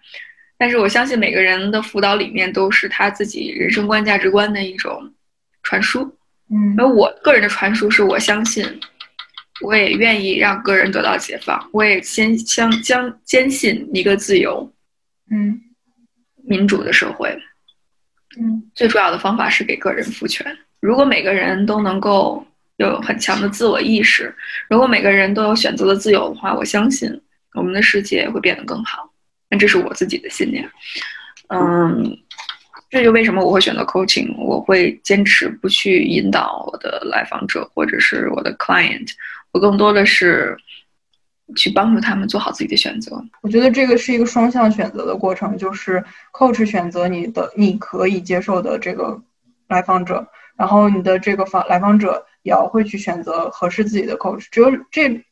[0.56, 5.12] 但是我相信每个人的辅导理念都是他自己人生观、价值观的一种
[5.62, 6.02] 传输。
[6.50, 8.64] 嗯，而我个人的传输是我相信，
[9.62, 14.72] 我也愿意让个人得到解放，我也坚相将坚信一个自由、
[15.30, 15.60] 嗯，
[16.44, 17.36] 民主的社会。
[18.38, 20.46] 嗯，最主要的方法是给个人赋权。
[20.80, 22.46] 如果每个人都能够
[22.76, 24.34] 有很强的自我意识，
[24.68, 27.10] 如果每个人都有选择的自由的话，我相信
[27.54, 29.10] 我们的世界会变得更好。
[29.50, 30.70] 那这是我自己的信念，
[31.48, 32.16] 嗯，
[32.88, 39.10] 这就为什么我会选择 coaching，我会坚持不去引导我的来访者或者是我的 client，
[39.52, 40.56] 我更多的是
[41.56, 43.22] 去帮助他们做好自己的选择。
[43.42, 49.20] 我觉得这个是一个双向选择的过程，就是 coach 选择你的你可以接受的这个
[49.68, 55.24] 来访者，然后你的这个访来访者也要会去选择合适自己的 coach，只有这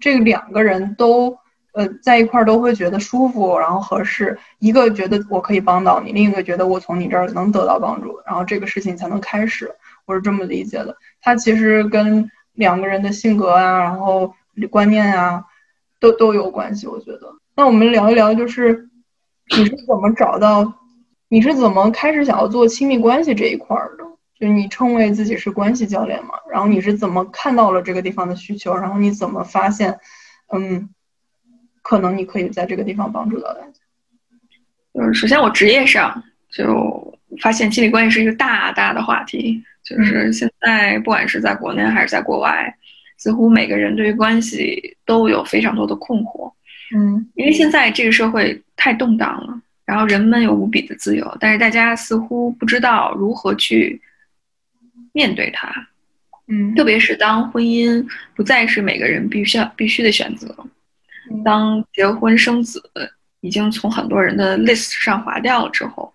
[0.00, 1.38] 这两个人都。
[1.76, 4.38] 呃，在一块儿都会觉得舒服，然后合适。
[4.60, 9.68] 一个觉得我可以帮到你，另一个觉得我从你这儿能得到帮助，然后这个事情才能开始。
[10.04, 10.96] 我是这么理解的。
[11.20, 14.34] 它其实跟两个人的性格啊，然后
[14.70, 15.44] 观念啊，
[16.00, 16.86] 都都有关系。
[16.86, 17.34] 我觉得。
[17.56, 18.88] 那我们聊一聊，就是
[19.56, 20.74] 你是怎么找到，
[21.28, 24.04] 你是怎么开始想要做亲密关系这一块的？
[24.38, 26.34] 就你称为自己是关系教练嘛？
[26.50, 28.74] 然后你是怎么看到了这个地方的需求？
[28.74, 29.98] 然后你怎么发现，
[30.52, 30.88] 嗯？
[31.82, 33.68] 可能你可以在这个地方帮助到大家。
[34.94, 37.03] 嗯，首先我职业上就
[37.40, 42.74] 发现亲密关系是一个大大的话题，就是现在不管是在国内还是在国外，
[43.18, 46.52] 似乎每个人对于关系都有非常多的困惑。
[46.94, 54.00] 嗯，因为现在这个社会太动荡了，然后人们有无比的自由，但是大家似乎不知道如何去
[55.12, 55.88] 面对它。
[56.46, 60.54] 嗯，特别是当婚姻不再是每个人必须要必须的选择。
[61.42, 62.82] 当结婚生子
[63.40, 66.12] 已经从很多人的 list 上划掉了之后，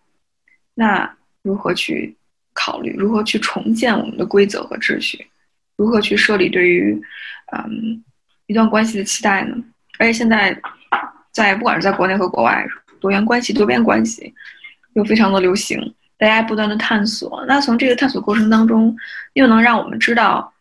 [0.79, 2.15] 那如何去
[2.53, 2.95] 考虑？
[2.97, 5.27] 如何去重建我们的规则和秩序？
[5.75, 6.97] 如何去设立对于
[7.51, 8.01] 嗯
[8.47, 9.57] 一段关系的期待呢？
[9.97, 10.57] 而且现在
[11.33, 12.65] 在不管是在国内和国外，
[13.01, 14.33] 多元关系、多边关系
[14.93, 15.77] 又非常的流行。
[16.17, 17.43] 大家不断的探索。
[17.45, 18.95] 那从这个探索过程当中，
[19.33, 20.53] 又能让我们知道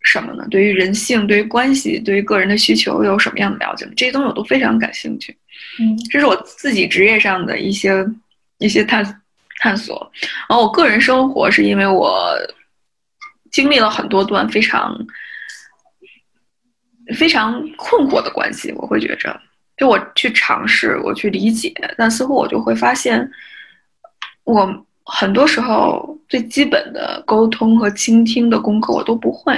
[0.00, 0.46] 什么呢？
[0.50, 3.86] 对于人性、对于关系、对于个人的需求，有什么样的了解？
[3.94, 5.36] 这些东西我都非常感兴趣。
[5.78, 8.06] 嗯，这是我自己职业上的一些
[8.64, 9.22] 一些探
[9.60, 10.10] 探索。
[10.48, 12.34] 然后我个人生活是因为我
[13.52, 14.98] 经历了很多段非常
[17.16, 19.40] 非常困惑的关系，我会觉着。
[19.76, 23.30] 就我去尝试，我去理解，但似乎我就会发现，
[24.44, 29.52] 我很多时候最基本的沟通和倾听的功课我都不会。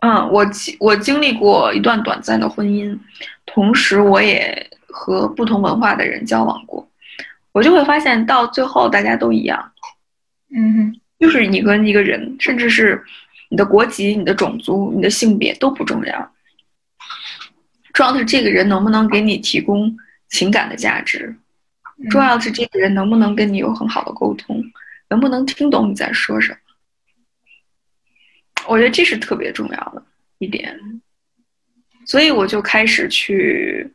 [0.00, 0.46] 嗯，我
[0.78, 2.96] 我经历过一段短暂的婚姻，
[3.46, 6.88] 同时我也和不同文化的人交往过，
[7.54, 9.72] 我就会发现到最后大家都一样。
[10.50, 13.00] 嗯，就是你跟一个人，甚至是
[13.48, 16.34] 你的国籍、你的种族、你的性别都不重要。
[17.92, 19.96] 重要的是这个人能不能给你提供
[20.28, 21.32] 情感的价值，
[22.10, 24.60] 重要的是这个人能不能跟你有很好的沟通，
[25.08, 26.58] 能不能听懂你在说什么。
[28.66, 30.04] 我觉得这是特别重要的
[30.38, 30.76] 一点，
[32.04, 33.88] 所以我就开始去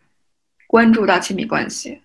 [0.66, 2.02] 关注到亲密关系。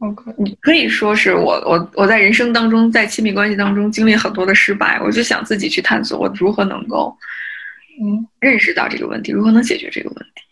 [0.00, 7.16] OK，你可以说是我我我在人生当中在亲密关系当中经历很多的失败，我就想自己去探索我如何能够
[8.00, 10.42] 嗯认识到这个问题，如何能解决这个问题。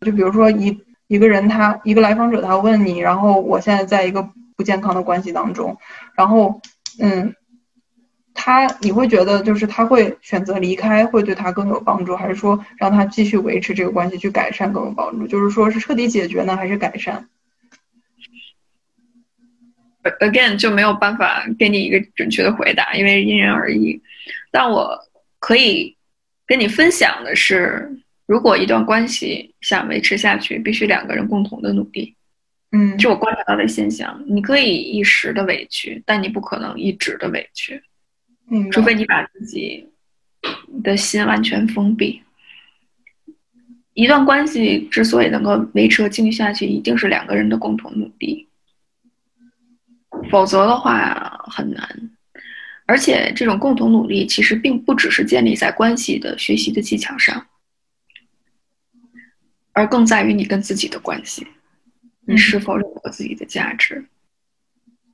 [0.00, 5.78] 就比如说一一个人，他一个来访者，他问你，然后我现在在一个不健康的关系当中，
[6.14, 6.60] 然后，
[7.00, 7.34] 嗯，
[8.34, 15.26] 他你会觉得就是他会选择离开会对他更有帮助，还是说让他继续维持这个关系去改善更有帮助？
[15.26, 17.26] 就是说是彻底解决呢，还是改善
[20.20, 24.00] ？Again，就没有办法给你一个准确的回答，因为因人而异。
[24.50, 24.98] 但我
[25.38, 25.96] 可以
[26.46, 27.90] 跟你分享的是。
[28.26, 32.14] 如果一段关系想维持下去，必须两个人共同的努力。
[32.72, 34.18] 嗯，是我观察到的现象。
[34.26, 37.82] 你可以一时的委屈，但你不可能一直的委屈。
[38.50, 39.86] 嗯，除非你把自己
[40.82, 42.22] 的心完全封闭。
[43.92, 48.48] 一段关系之所以能够维持和继续下去，一定是两个人的共同努力，
[50.30, 52.10] 否则的话很难。
[52.86, 57.46] 而且，这种共同努力其实并不只是建立在关系的学习的技巧上。
[59.72, 61.46] 而更在于你跟自己的关系，
[62.26, 64.04] 你是否认可自己的价值？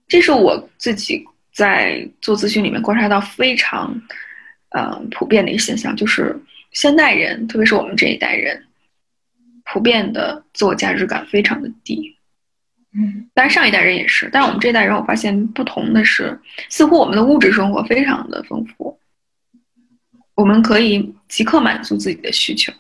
[0.09, 4.03] 这是我自己在做咨询里面观察到非常，
[4.71, 6.37] 呃，普遍的一个现象，就是
[6.73, 8.67] 现代人，特别是我们这一代人，
[9.65, 12.17] 普遍的自我价值感非常的低。
[12.93, 18.99] 嗯，当然上一代人也是，但是我们这代人，我发现不同的是，似乎我们的物质生活非常的丰富，
[20.35, 22.73] 我们可以即刻满足自己的需求。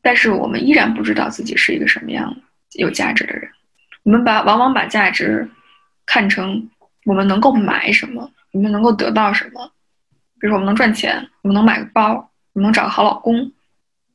[0.00, 2.34] 但是我们依然不知道自己是一个什么样
[2.72, 3.48] 有价值的人。
[4.02, 5.48] 我们把往往把价值
[6.06, 6.68] 看成
[7.04, 9.70] 我们能够买什么，我们能够得到什么。
[10.40, 12.14] 比如说，我们能赚钱，我们能买个包，
[12.54, 13.52] 我们能找个好老公，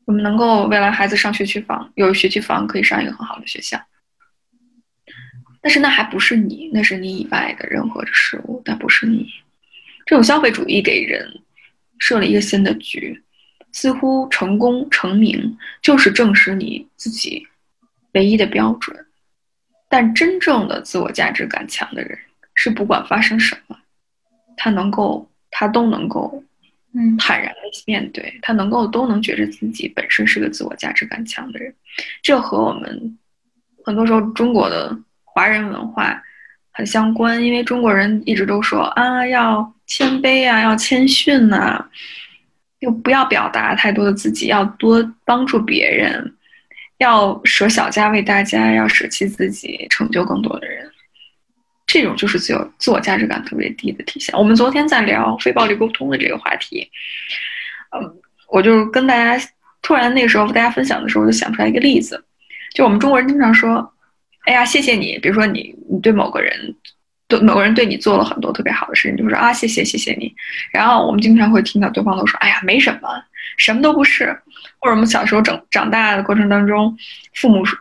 [0.06, 3.80] 我们能够未来孩子上学区房，有学区房可以上一个很好的学校。
[5.68, 9.28] 但是那还不是你，那是你以外的任何的事物，但不是你。
[10.06, 11.30] 这种消费主义给人
[12.00, 13.22] 设了一个新的局。
[13.74, 17.46] 似乎成功成名就是证实你自己
[18.14, 18.96] 唯一的标准，
[19.90, 22.18] 但真正的自我价值感强的人
[22.54, 23.78] 是不管发生什么，
[24.56, 26.42] 他能够他都能够
[26.94, 31.76] 嗯坦然的面对，他能够都能觉着自己本身是个自我价值感强的人。
[32.22, 33.20] 这和我们
[33.84, 34.98] 很多时候中国的
[35.38, 36.20] 华人文化
[36.72, 41.86] 很相关，因为中国人一直都说啊要谦卑啊，要谦逊呐。
[42.80, 46.36] 又不要表达太多的自己，要多帮助别人，
[46.98, 50.88] 要舍小家为大家，要舍弃自己，成就更多的人。
[51.88, 54.36] 这种就是自由自我价值感特别低的体现。
[54.38, 56.88] 我们昨天在聊非暴力沟通的这个话题，
[57.96, 59.44] 嗯，我就跟大家
[59.82, 62.24] 突然那个时候大家分享的时候，我就想出来一个例子，
[62.76, 63.92] 就我们中国人经常说
[64.48, 66.76] ：“哎呀，谢谢你。”比如说你你对某个人。
[67.30, 70.34] 对某个人对你做了很多特别好的事情，就说啊谢谢谢谢你。
[70.72, 73.10] 然后我们经常会听到对方都说哎呀没什么，
[73.58, 74.28] 什么都不是。
[74.80, 76.98] 或者我们小时候长长大的过程当中，
[77.36, 77.78] 父母说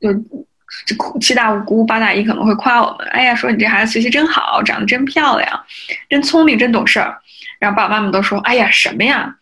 [0.00, 5.64] 就七大姑八大姨可能会夸我们，哎呀说你这孩子学习真好，长得真漂亮，
[6.08, 7.18] 真聪明，真懂事儿。
[7.58, 9.34] 然后爸爸妈妈都说哎呀什么呀，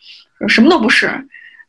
[0.48, 1.06] 什么都不是，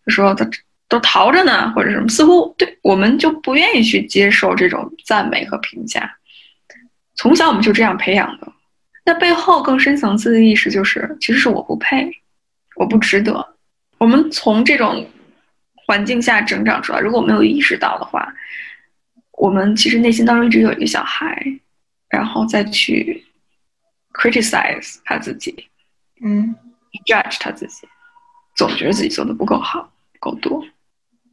[0.06, 0.50] 他说他
[0.88, 6.18] 都逃着呢，或者什么，似乎对我们就不愿意去接受这种赞美和评价。
[7.16, 8.52] 从小我们就这样培养的，
[9.06, 12.12] 那背后更深层次的意识就是，其实是我不配，
[12.76, 13.56] 我不值得。
[13.98, 15.10] 我们从这种
[15.88, 18.34] 环境下成长出来，如果没有意识到的话，
[19.32, 21.42] 我们其实内心当中一直有一个小孩，
[22.10, 23.26] 然后再去
[24.14, 25.68] criticize 他自己，
[26.22, 26.54] 嗯
[27.06, 27.88] ，judge 他自己，
[28.56, 30.66] 总觉得自己做的不够好，不够多，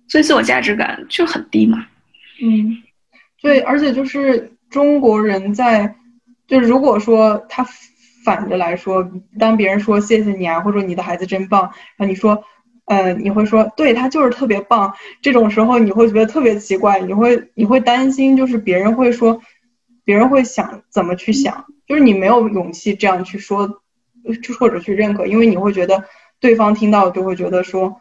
[0.09, 1.86] 所以自我价值感就很低嘛。
[2.42, 2.82] 嗯，
[3.40, 5.94] 对，而且就是中国人在，
[6.46, 7.66] 就是如果说他
[8.24, 11.62] 反着来说，当别人说谢谢你啊，或者你的孩子真棒，
[11.96, 12.42] 然后你说，
[12.86, 19.40] 呃，你会说对他就是特别棒，这种时候你会觉得特别奇怪，你会你会担心，就是别人会说，
[20.05, 23.80] 别人会想怎么去想，就是你没有勇气这样去说，
[24.42, 26.05] 就或者去认可，因为你会觉得
[26.40, 28.00] 对方听到就会觉得说。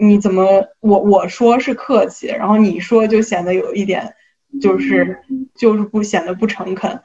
[0.00, 4.14] 你怎么我我说是客气，然后你说就显得有一点，
[4.60, 5.18] 就是
[5.56, 7.00] 就是不显得不诚恳，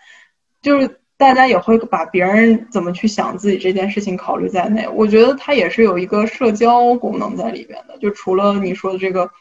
[0.62, 4.88] 就是大家也会把别人怎么去想自己这件事情考虑在内。
[4.88, 9.32] 我觉得它也是有一个社交功能在里边的，就除了你说的这个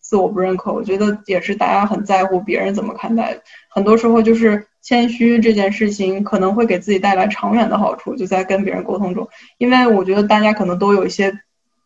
[0.00, 3.40] 自我不认可，我觉得也是大家很在乎别人怎么看待。
[3.70, 11.40] 很多时候就是谦虚这件事情可能会给自己带来长远的好处，就在跟别人沟通中，因为我觉得大家可能都有一些。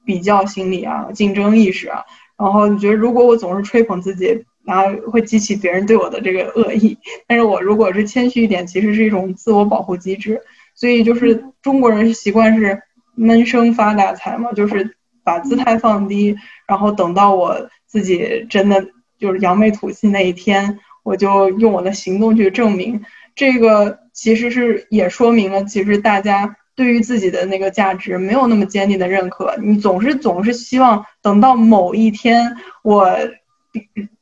[0.04, 2.02] 比较心理啊，竞争意识啊，
[2.36, 6.98] 然后你觉得如果我总是吹捧自己，然后会激起别人对我的这个恶意。
[7.28, 10.40] 但是我如果是谦虚一点，其实是一种自我保护机制。
[10.74, 12.82] 所以就是中国人习惯是
[13.14, 16.36] 闷声发大财嘛，就是把姿态放低，
[16.66, 18.84] 然后等到我自己真的
[19.18, 23.04] 就是扬眉吐气那一天，我就用我的行动去证明。
[23.34, 26.56] 这个其实是也说明了，其实大家。
[26.74, 33.14] 对于自己的那个价值没有那么坚定的认可，你总是总是希望等到某一天我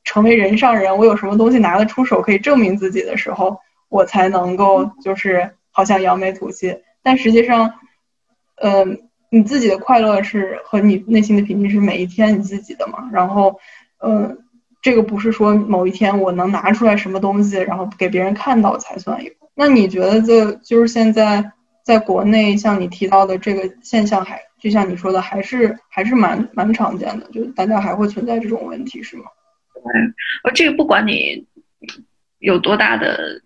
[0.02, 6.76] 成为人上人，我有什么东西拿得出手可以证明自己的时候，我才能够就是好像扬眉吐气。
[7.04, 7.72] 但实际上，
[8.56, 13.08] 嗯，你自己的快乐是和你内心的平静是每一天你自己的嘛。
[13.12, 13.60] 然后，
[14.02, 14.38] 嗯，
[14.82, 19.30] 这个不是说某一天我能拿出来什么东西，然后给别人看到才算有。
[19.54, 21.52] 那你觉得这就是现在？
[21.90, 29.24] 在国内，像你提到的这个现象，还就像你说的，还是还是蛮蛮常见的，就大家还会存在这种问题，是吗？
[29.74, 29.82] 对，
[30.44, 31.44] 而这个不管你
[32.38, 33.42] 有多大的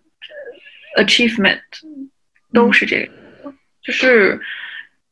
[0.99, 1.59] achievement，
[2.53, 4.39] 都是这个，就是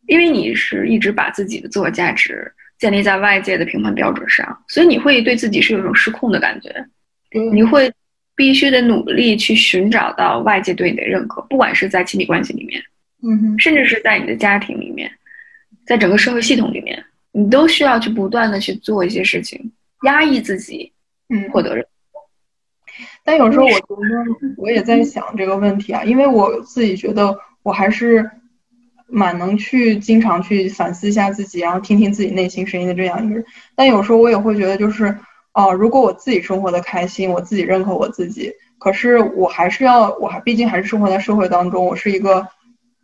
[0.06, 6.70] 因为你是一直把自己的自我价值建立在外界的评判标准上，所以你会对自己是有一种失控的感觉，
[7.52, 7.92] 你会
[8.36, 12.80] 必须得努力去寻找到外界对你的认可，不管是在亲密关系里面。
[13.26, 15.10] 嗯哼，甚至是在你的家庭里面，
[15.86, 17.02] 在整个社会系统里面，
[17.32, 19.72] 你都需要去不断的去做一些事情，
[20.04, 20.92] 压抑自己，
[21.30, 21.86] 嗯，获得认
[23.24, 28.30] 但有时候我觉得我也在想这个问题啊，因为我自己觉得我还是
[29.08, 33.46] 蛮能去经常去反思一下自己，然后听听自己内心声音的这样一个人。
[33.74, 35.18] 但有时候我也会觉得，就是
[35.54, 42.46] 哦，如果我自己生活的开心，我自己认可我自己，可是我还是要，我还毕竟还是生活在社会当中，我是一个。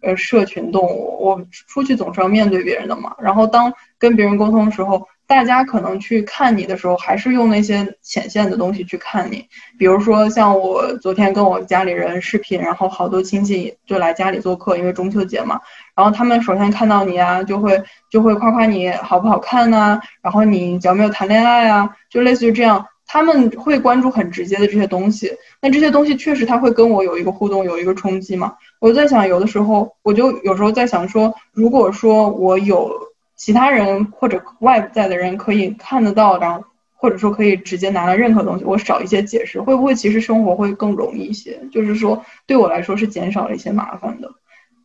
[0.02, 3.16] 呃，社群动物，我出去总是要面对别人的嘛。
[3.20, 9.46] 然后当跟别人沟通的时候，大家可能去看你的时候，还是用那些浅显的东西去看你。
[9.78, 15.60] 比如说，像我昨天跟我家里人视频，然后好多亲戚就来家里做客，因为中秋节嘛。
[15.96, 22.86] 然后他们首先看到你啊，就会就会夸夸你好不好看呐，然后你有没有谈恋爱啊，就类似于这样。
[23.12, 28.56] 他们会关注很直接的这些东西，那这些东西确实他会跟我有一个互动，有一个冲击嘛。
[28.80, 32.94] 我在想，有的时候我就有时候在想说，如果说我有
[33.36, 36.64] 其他人或者外在的人可以看得到，然后
[36.98, 41.60] 或者说可以直接拿来任何东西，我少一些解释，会不会其实生活会更容易一些？
[41.72, 44.30] 就是说对我来说是减少了一些麻烦的。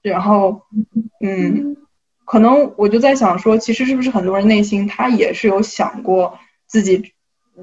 [0.00, 0.62] 然后，
[1.20, 1.76] 嗯，
[2.24, 7.12] 可能我就在想说，其实是不是很多人内心他也是有想过自己。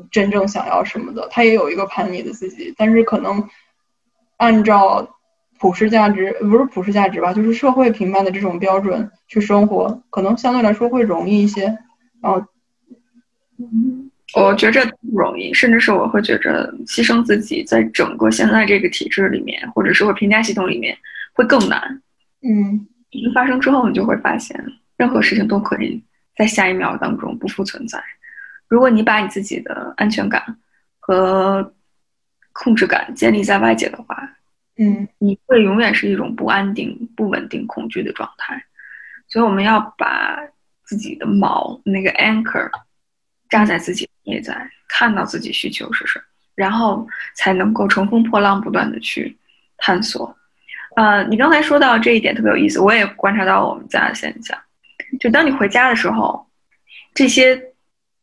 [0.10, 3.48] 真正想要什么的，他也有一个叛逆的自己，但是可能
[4.38, 5.18] 按照
[5.60, 11.64] 普世价值，不是普世价值吧，就是社会评判的这种标准去生活，可能相对来说会容易一些。
[12.22, 12.44] 然后，
[14.36, 20.98] 我觉着不容易，甚至是我会觉着牺牲自己，在整个现在这个体制里面，或者社会评价系统里面
[21.34, 22.02] 会更难。
[22.42, 22.88] 嗯，
[23.36, 24.58] 发生之后，你就会发现，
[24.98, 26.02] 任何事情都可以
[26.38, 28.02] 在下一秒当中不复存在。
[28.72, 30.42] 如果你把你自己的安全感
[30.98, 31.74] 和
[32.54, 34.16] 控制感建立在外界的话，
[34.78, 38.64] 嗯，你会永远是一种不安定、不稳定、恐惧的状态。
[39.28, 40.40] 所以我们要把
[40.86, 42.70] 自己的锚那个 anchor
[43.50, 44.56] 扎在自己内在，
[44.88, 46.24] 看到自己需求是什么，
[46.56, 47.06] 然后
[47.36, 49.38] 才能够乘风破浪，不断的去
[49.80, 50.34] 探索。
[50.96, 54.58] 呃，你刚才说到这一点特别有意思，我也观察到我们家的现象，
[55.20, 56.48] 就当你回家的时候，
[57.14, 57.62] 这些。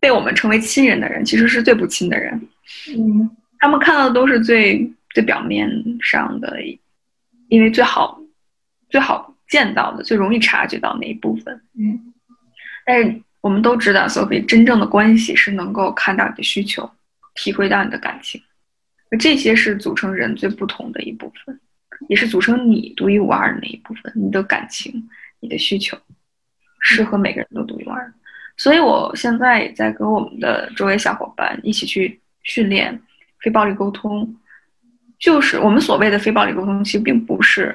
[0.01, 2.41] 被我们称为亲人的人，其实是最不亲的人。
[2.97, 5.69] 嗯，他们看到的都是最最表面
[6.01, 6.57] 上的，
[7.49, 8.21] 因为最好
[8.89, 11.61] 最好见到的、最容易察觉到那一部分。
[11.79, 12.13] 嗯，
[12.85, 16.89] 但是我们都知道，Sophie 真正的关系是能够看到你的需求，
[17.35, 18.41] 体会到你的感情，
[19.19, 21.59] 这些是组成人最不同的一部分，
[22.09, 24.13] 也是组成你独一无二的那一部分。
[24.15, 25.09] 你的感情、
[25.41, 25.97] 你的需求，
[26.81, 28.15] 是和每个人都独一无二的。
[28.59, 33.01] 所以我现在也在跟我们的周围小伙伴一起去训练
[33.39, 34.37] 非暴力沟通，
[35.19, 37.75] 就是我们所谓的非暴力沟通，其实并不是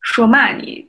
[0.00, 0.88] 说骂你，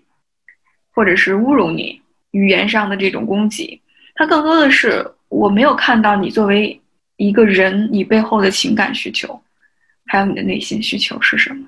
[0.91, 1.99] 或者是侮辱你，
[2.31, 3.81] 语言上的这种攻击，
[4.13, 6.79] 它更多的是我没有看到你作为
[7.17, 9.41] 一个人，你背后的情感需求，
[10.05, 11.67] 还有你的内心需求是什么。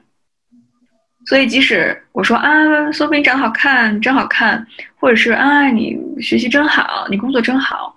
[1.26, 4.66] 所以，即使我说啊，苏菲你长得好看，真好看，
[4.96, 7.96] 或者是啊，你学习真好，你工作真好，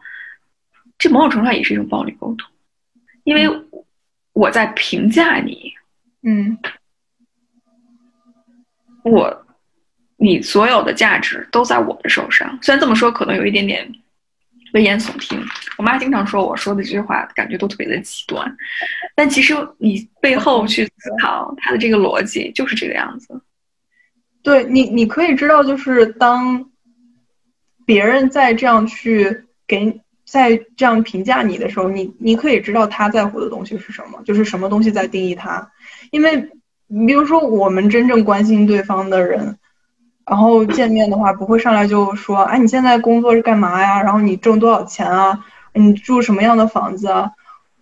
[0.97, 2.49] 这某种程度上也是一种暴力沟通，
[3.25, 3.49] 因为
[4.33, 5.73] 我在评价你，
[6.23, 6.57] 嗯，
[9.03, 9.47] 我，
[10.17, 12.59] 你所有的价值都在我的手上。
[12.63, 13.91] 虽然这么说可能有一点点
[14.77, 15.43] 危言耸听，
[15.79, 18.57] 我妈经常说我说的这句话感觉都特别的极端。
[19.15, 23.41] 但其实你背后去思考他的这个逻辑就是这个样子。
[24.43, 26.71] 对你，你可以知道，就是当
[27.87, 35.67] 别人在这样去给在这样评价你的时候，你你可以知道他在乎的东西是什么，就是什么东西在定义他。
[36.11, 36.37] 因为
[36.89, 39.59] 比如说，我们真正关心对方的人，
[40.27, 44.03] 然后见面的话，不会上来就说：“哎，你现在工作是干嘛呀？
[44.03, 45.45] 然后你挣多少钱啊？
[45.73, 47.33] 你住什么样的房子啊？”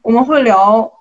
[0.03, 0.93] 我们会聊。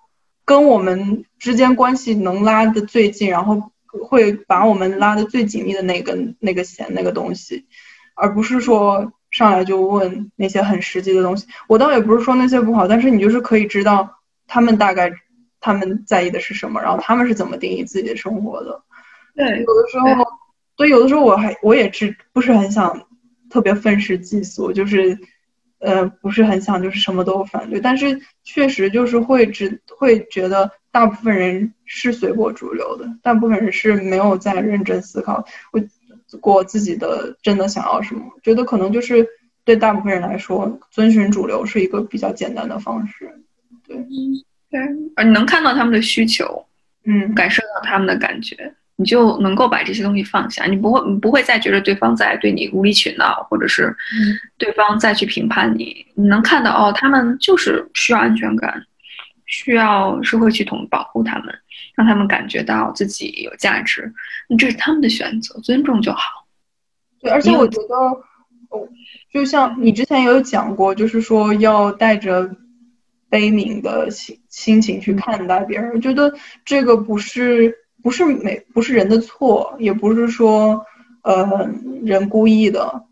[0.46, 3.72] 跟我们之间关系能拉的最近，然后
[4.10, 7.66] 会把我们拉的最紧密的那根那个弦那个东西，
[8.14, 11.48] 而不是说上来就问那些很实际的东西。
[11.70, 14.18] 我倒也不是说那些不好，但是你就是可以知道
[14.48, 15.14] 他们大概
[15.62, 18.84] 他们在意的是什么，然后他们是怎么定义自己的生活的。
[19.34, 20.28] 对，有的时候，
[20.76, 23.07] 对，有的时候我还我也是不是很想
[23.49, 25.17] 特别愤世嫉俗，就是。
[25.86, 35.45] 呃，不是很想就是什么都反对，但是确实就是会只会觉得大部分人是随波逐流的，大部分人是没有在认真思考
[36.39, 38.21] 过自己的真的想要什么。
[38.41, 39.28] 觉得可能就是
[39.65, 43.43] 对大部分人来说，遵循主流是一个比较简单的方式。
[43.86, 43.97] 对，
[44.69, 44.80] 对，
[45.17, 46.65] 而你能看到他们的需求，
[47.03, 48.74] 嗯，感受到他们的感觉。
[49.04, 53.93] 你就能够把这些东西放下，你不会，你不会再觉得对方在对你无理取闹，或者是
[54.58, 56.06] 对方再去评判你。
[56.16, 58.82] 你能看到，哦，他们就是需要安全感，
[59.45, 61.54] 需要社会系统保护他们，
[61.95, 64.14] 让他们感觉到自己有价值。
[64.58, 66.47] 这是他们的选择，尊重就好。
[67.20, 67.95] 对，而且我觉得，
[68.70, 68.88] 哦，
[69.34, 72.49] 就像你之前也有讲过，就是说要带着
[73.30, 75.91] 悲悯的心心情去看待别人。
[75.93, 76.34] 我觉得
[76.64, 77.83] 这个不是。
[78.04, 80.86] 不是每不是人的错，也不是说，
[81.24, 81.68] 呃，
[82.04, 83.06] 人故意的。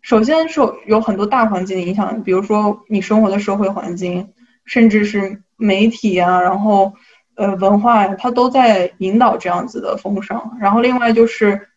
[0.00, 4.30] 首先是有很多大环境的影响，比如说你生活的社会环境，
[4.64, 6.94] 甚至是媒体啊，然后，
[7.36, 10.56] 呃，文化呀，它都在引导这样子的风尚。
[10.58, 11.68] 然后另外就是。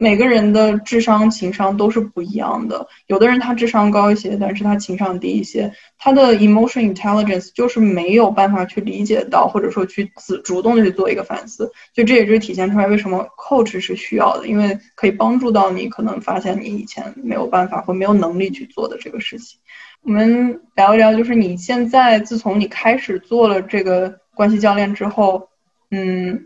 [0.00, 2.86] 每个人的智商、情商都是不一样的。
[3.08, 11.72] 有的人他智商高一些，但是他情商低一些，他的 emotion intelligence 就是没有办法去理解到，或者说去自主动的去做一个反思。
[11.92, 19.58] 就这也是体现出来为什么 coach 是需要的，因为可以帮助到你，可能发现你以前没有办法或没有能力去做的这个事情。
[20.02, 25.48] 我们聊一聊，就是你现在自从你开始做了这个关系教练之后，
[25.90, 26.44] 嗯，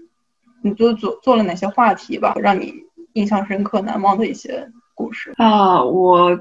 [0.63, 2.73] 你做做做了哪些话题吧，让你。
[3.15, 6.39] 印象深刻、难忘的一些故事啊，我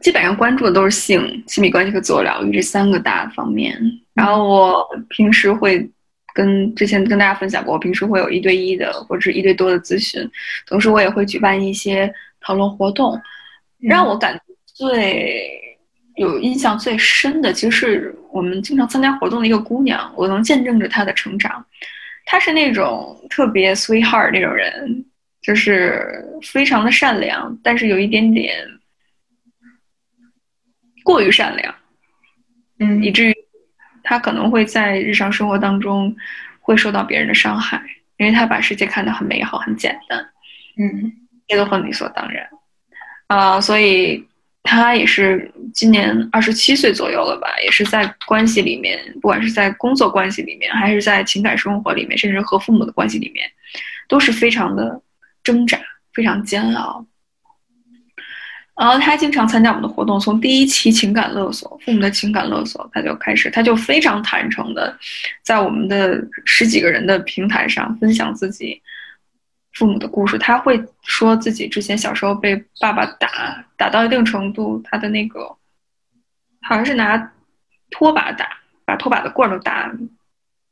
[0.00, 3.78] 基本上关注的都是性、亲密关系和自我疗愈这三个大方面。
[4.14, 5.90] 然后我平时会
[6.32, 10.26] 跟之前跟大家分享过，我平时会有一对一的或者是一对多的咨询，
[10.66, 13.20] 同时我也会举办一些讨论活动。
[13.78, 15.50] 让我感觉最
[16.16, 21.64] 有印象最深的，其实是我们经常参加活动的一个姑娘，我能见证着她的成长。
[22.26, 25.04] 她是那种特别 sweetheart 那种人。
[25.42, 28.54] 就是非常的善良，但是有一点点
[31.02, 31.74] 过于善良，
[32.78, 33.34] 嗯，以至于
[34.02, 36.14] 他可能会在日常生活当中
[36.60, 37.82] 会受到别人的伤害，
[38.18, 40.20] 因为他把世界看得很美好、很简单，
[40.76, 41.10] 嗯，
[41.46, 42.46] 也都很理所当然，
[43.28, 44.22] 啊，所以
[44.62, 53.50] 他也是今年二十七岁左右了吧，也是在关系里面，不管是在工作关系里面，还是在情感生活里面，甚至和父母的关系里面，
[54.06, 55.00] 都是非常的。
[55.42, 55.78] 挣扎
[56.12, 57.04] 非常煎熬，
[58.76, 64.96] 然后他经常参加我们的活动，从第一期情感勒索，父母的情感勒索，他就开始，他就非常坦诚的，
[65.42, 68.80] 在我们的十几个人的平台上分享自己
[69.74, 70.38] 父母的故事。
[70.38, 75.56] 他会说自己之前小时候被爸爸打，打到一定程度，他的那个
[76.62, 77.32] 好像是拿
[77.90, 78.48] 拖把打，
[78.84, 79.92] 把拖把的棍儿都打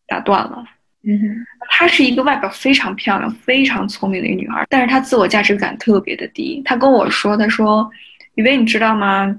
[0.06, 0.64] 打断了。
[1.05, 6.61] 嗯哼，她是一个外表非常漂亮、非常聪明的一个女孩，但是她自我价值感特别的低。
[6.64, 7.88] 她跟我说：“她说，
[8.34, 9.38] 雨薇，你知道吗？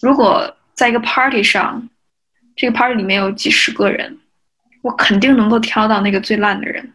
[0.00, 1.88] 如果在一个 party 上，
[2.56, 4.18] 这个 party 里面有几十个人，
[4.82, 6.92] 我肯定能够挑到那个最烂的人。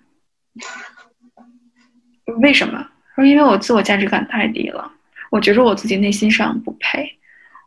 [2.41, 2.85] 为什么？
[3.15, 4.91] 说因为我自我价值感太低了，
[5.29, 7.07] 我觉得我自己内心上不配，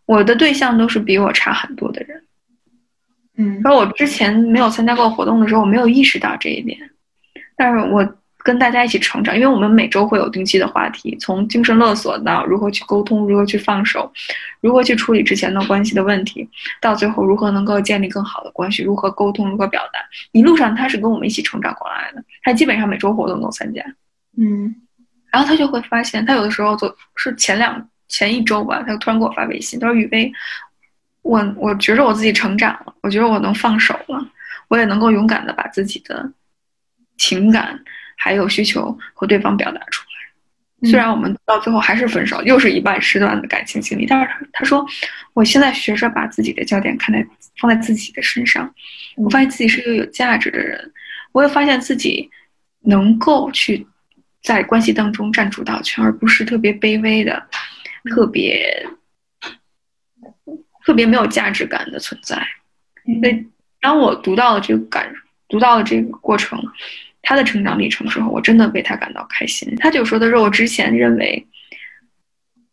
[0.06, 2.24] 我的对象都是比我差很多的人。”
[3.36, 6.78] 嗯，然后我之前没有参加过活动的时候，我没有意识到这一点。
[7.56, 8.06] 但是我
[8.44, 14.12] 跟大家一起成长，因为我们每周会有定期的话题，从精神勒索到如何去沟通、如何去放手、
[14.60, 16.46] 如何去处理之前的关系的问题，
[16.80, 20.00] 到最后如何能够建立更好的关系、如何沟通、如何表达。
[20.32, 23.80] 一路上他是跟我们一起成长过来的，他基本上每周活动都参加。
[24.36, 24.74] 嗯，
[25.30, 30.32] 然后他就会发现，他有的时候就是前两前一周吧，他就突然给我发微信，他说：“雨薇。”
[31.22, 34.28] 我我觉着我自己成长了，我觉得我能放手了，
[34.68, 36.30] 我也能够勇敢的把自己的
[37.16, 37.80] 情感
[38.16, 40.90] 还有需求和对方表达出来。
[40.90, 44.84] 虽然我们到最后还是分手，又是一半时段的感情经历，但是他他说，
[45.32, 47.24] 我现在学着把自己的焦点看在
[47.60, 48.74] 放在自己的身上，
[49.16, 50.92] 我发现自己是一个有价值的人，
[51.30, 52.28] 我也发现自己
[52.80, 53.86] 能够去
[54.42, 57.40] 在关系当中占主导权，而不是特别卑微的，
[58.10, 58.84] 特别。
[60.84, 62.36] 特别没有价值感的存在，
[63.20, 63.46] 所以
[63.80, 65.12] 当我读到了这个感，
[65.48, 66.60] 读到了这个过程，
[67.22, 69.74] 他的成长历程之后，我真的为他感到开心。
[69.76, 71.46] 他就说的是，我之前认为，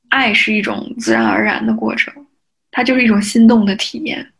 [0.10, 2.14] 爱是一种自然而然的过程，
[2.72, 4.32] 它就是一种心动的体验，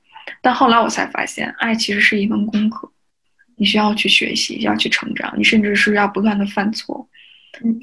[0.42, 2.92] 但后来我才发现，爱其实是一门功课，
[3.56, 7.08] 你需要去学习，要去成长，你甚至是要不断的犯错，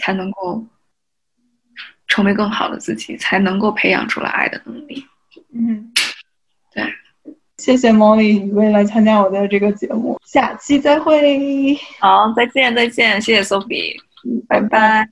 [0.00, 0.66] 才能够
[2.08, 5.04] 成为更好的自己，才能够培养出来爱的能力。
[5.58, 5.92] 嗯，
[6.74, 6.84] 对，
[7.56, 11.74] 谢谢 Molly 你未来参加我的这个节目，下期再会。
[11.98, 13.96] 好，再见，再见，谢谢 Sophie，
[14.46, 15.08] 拜拜。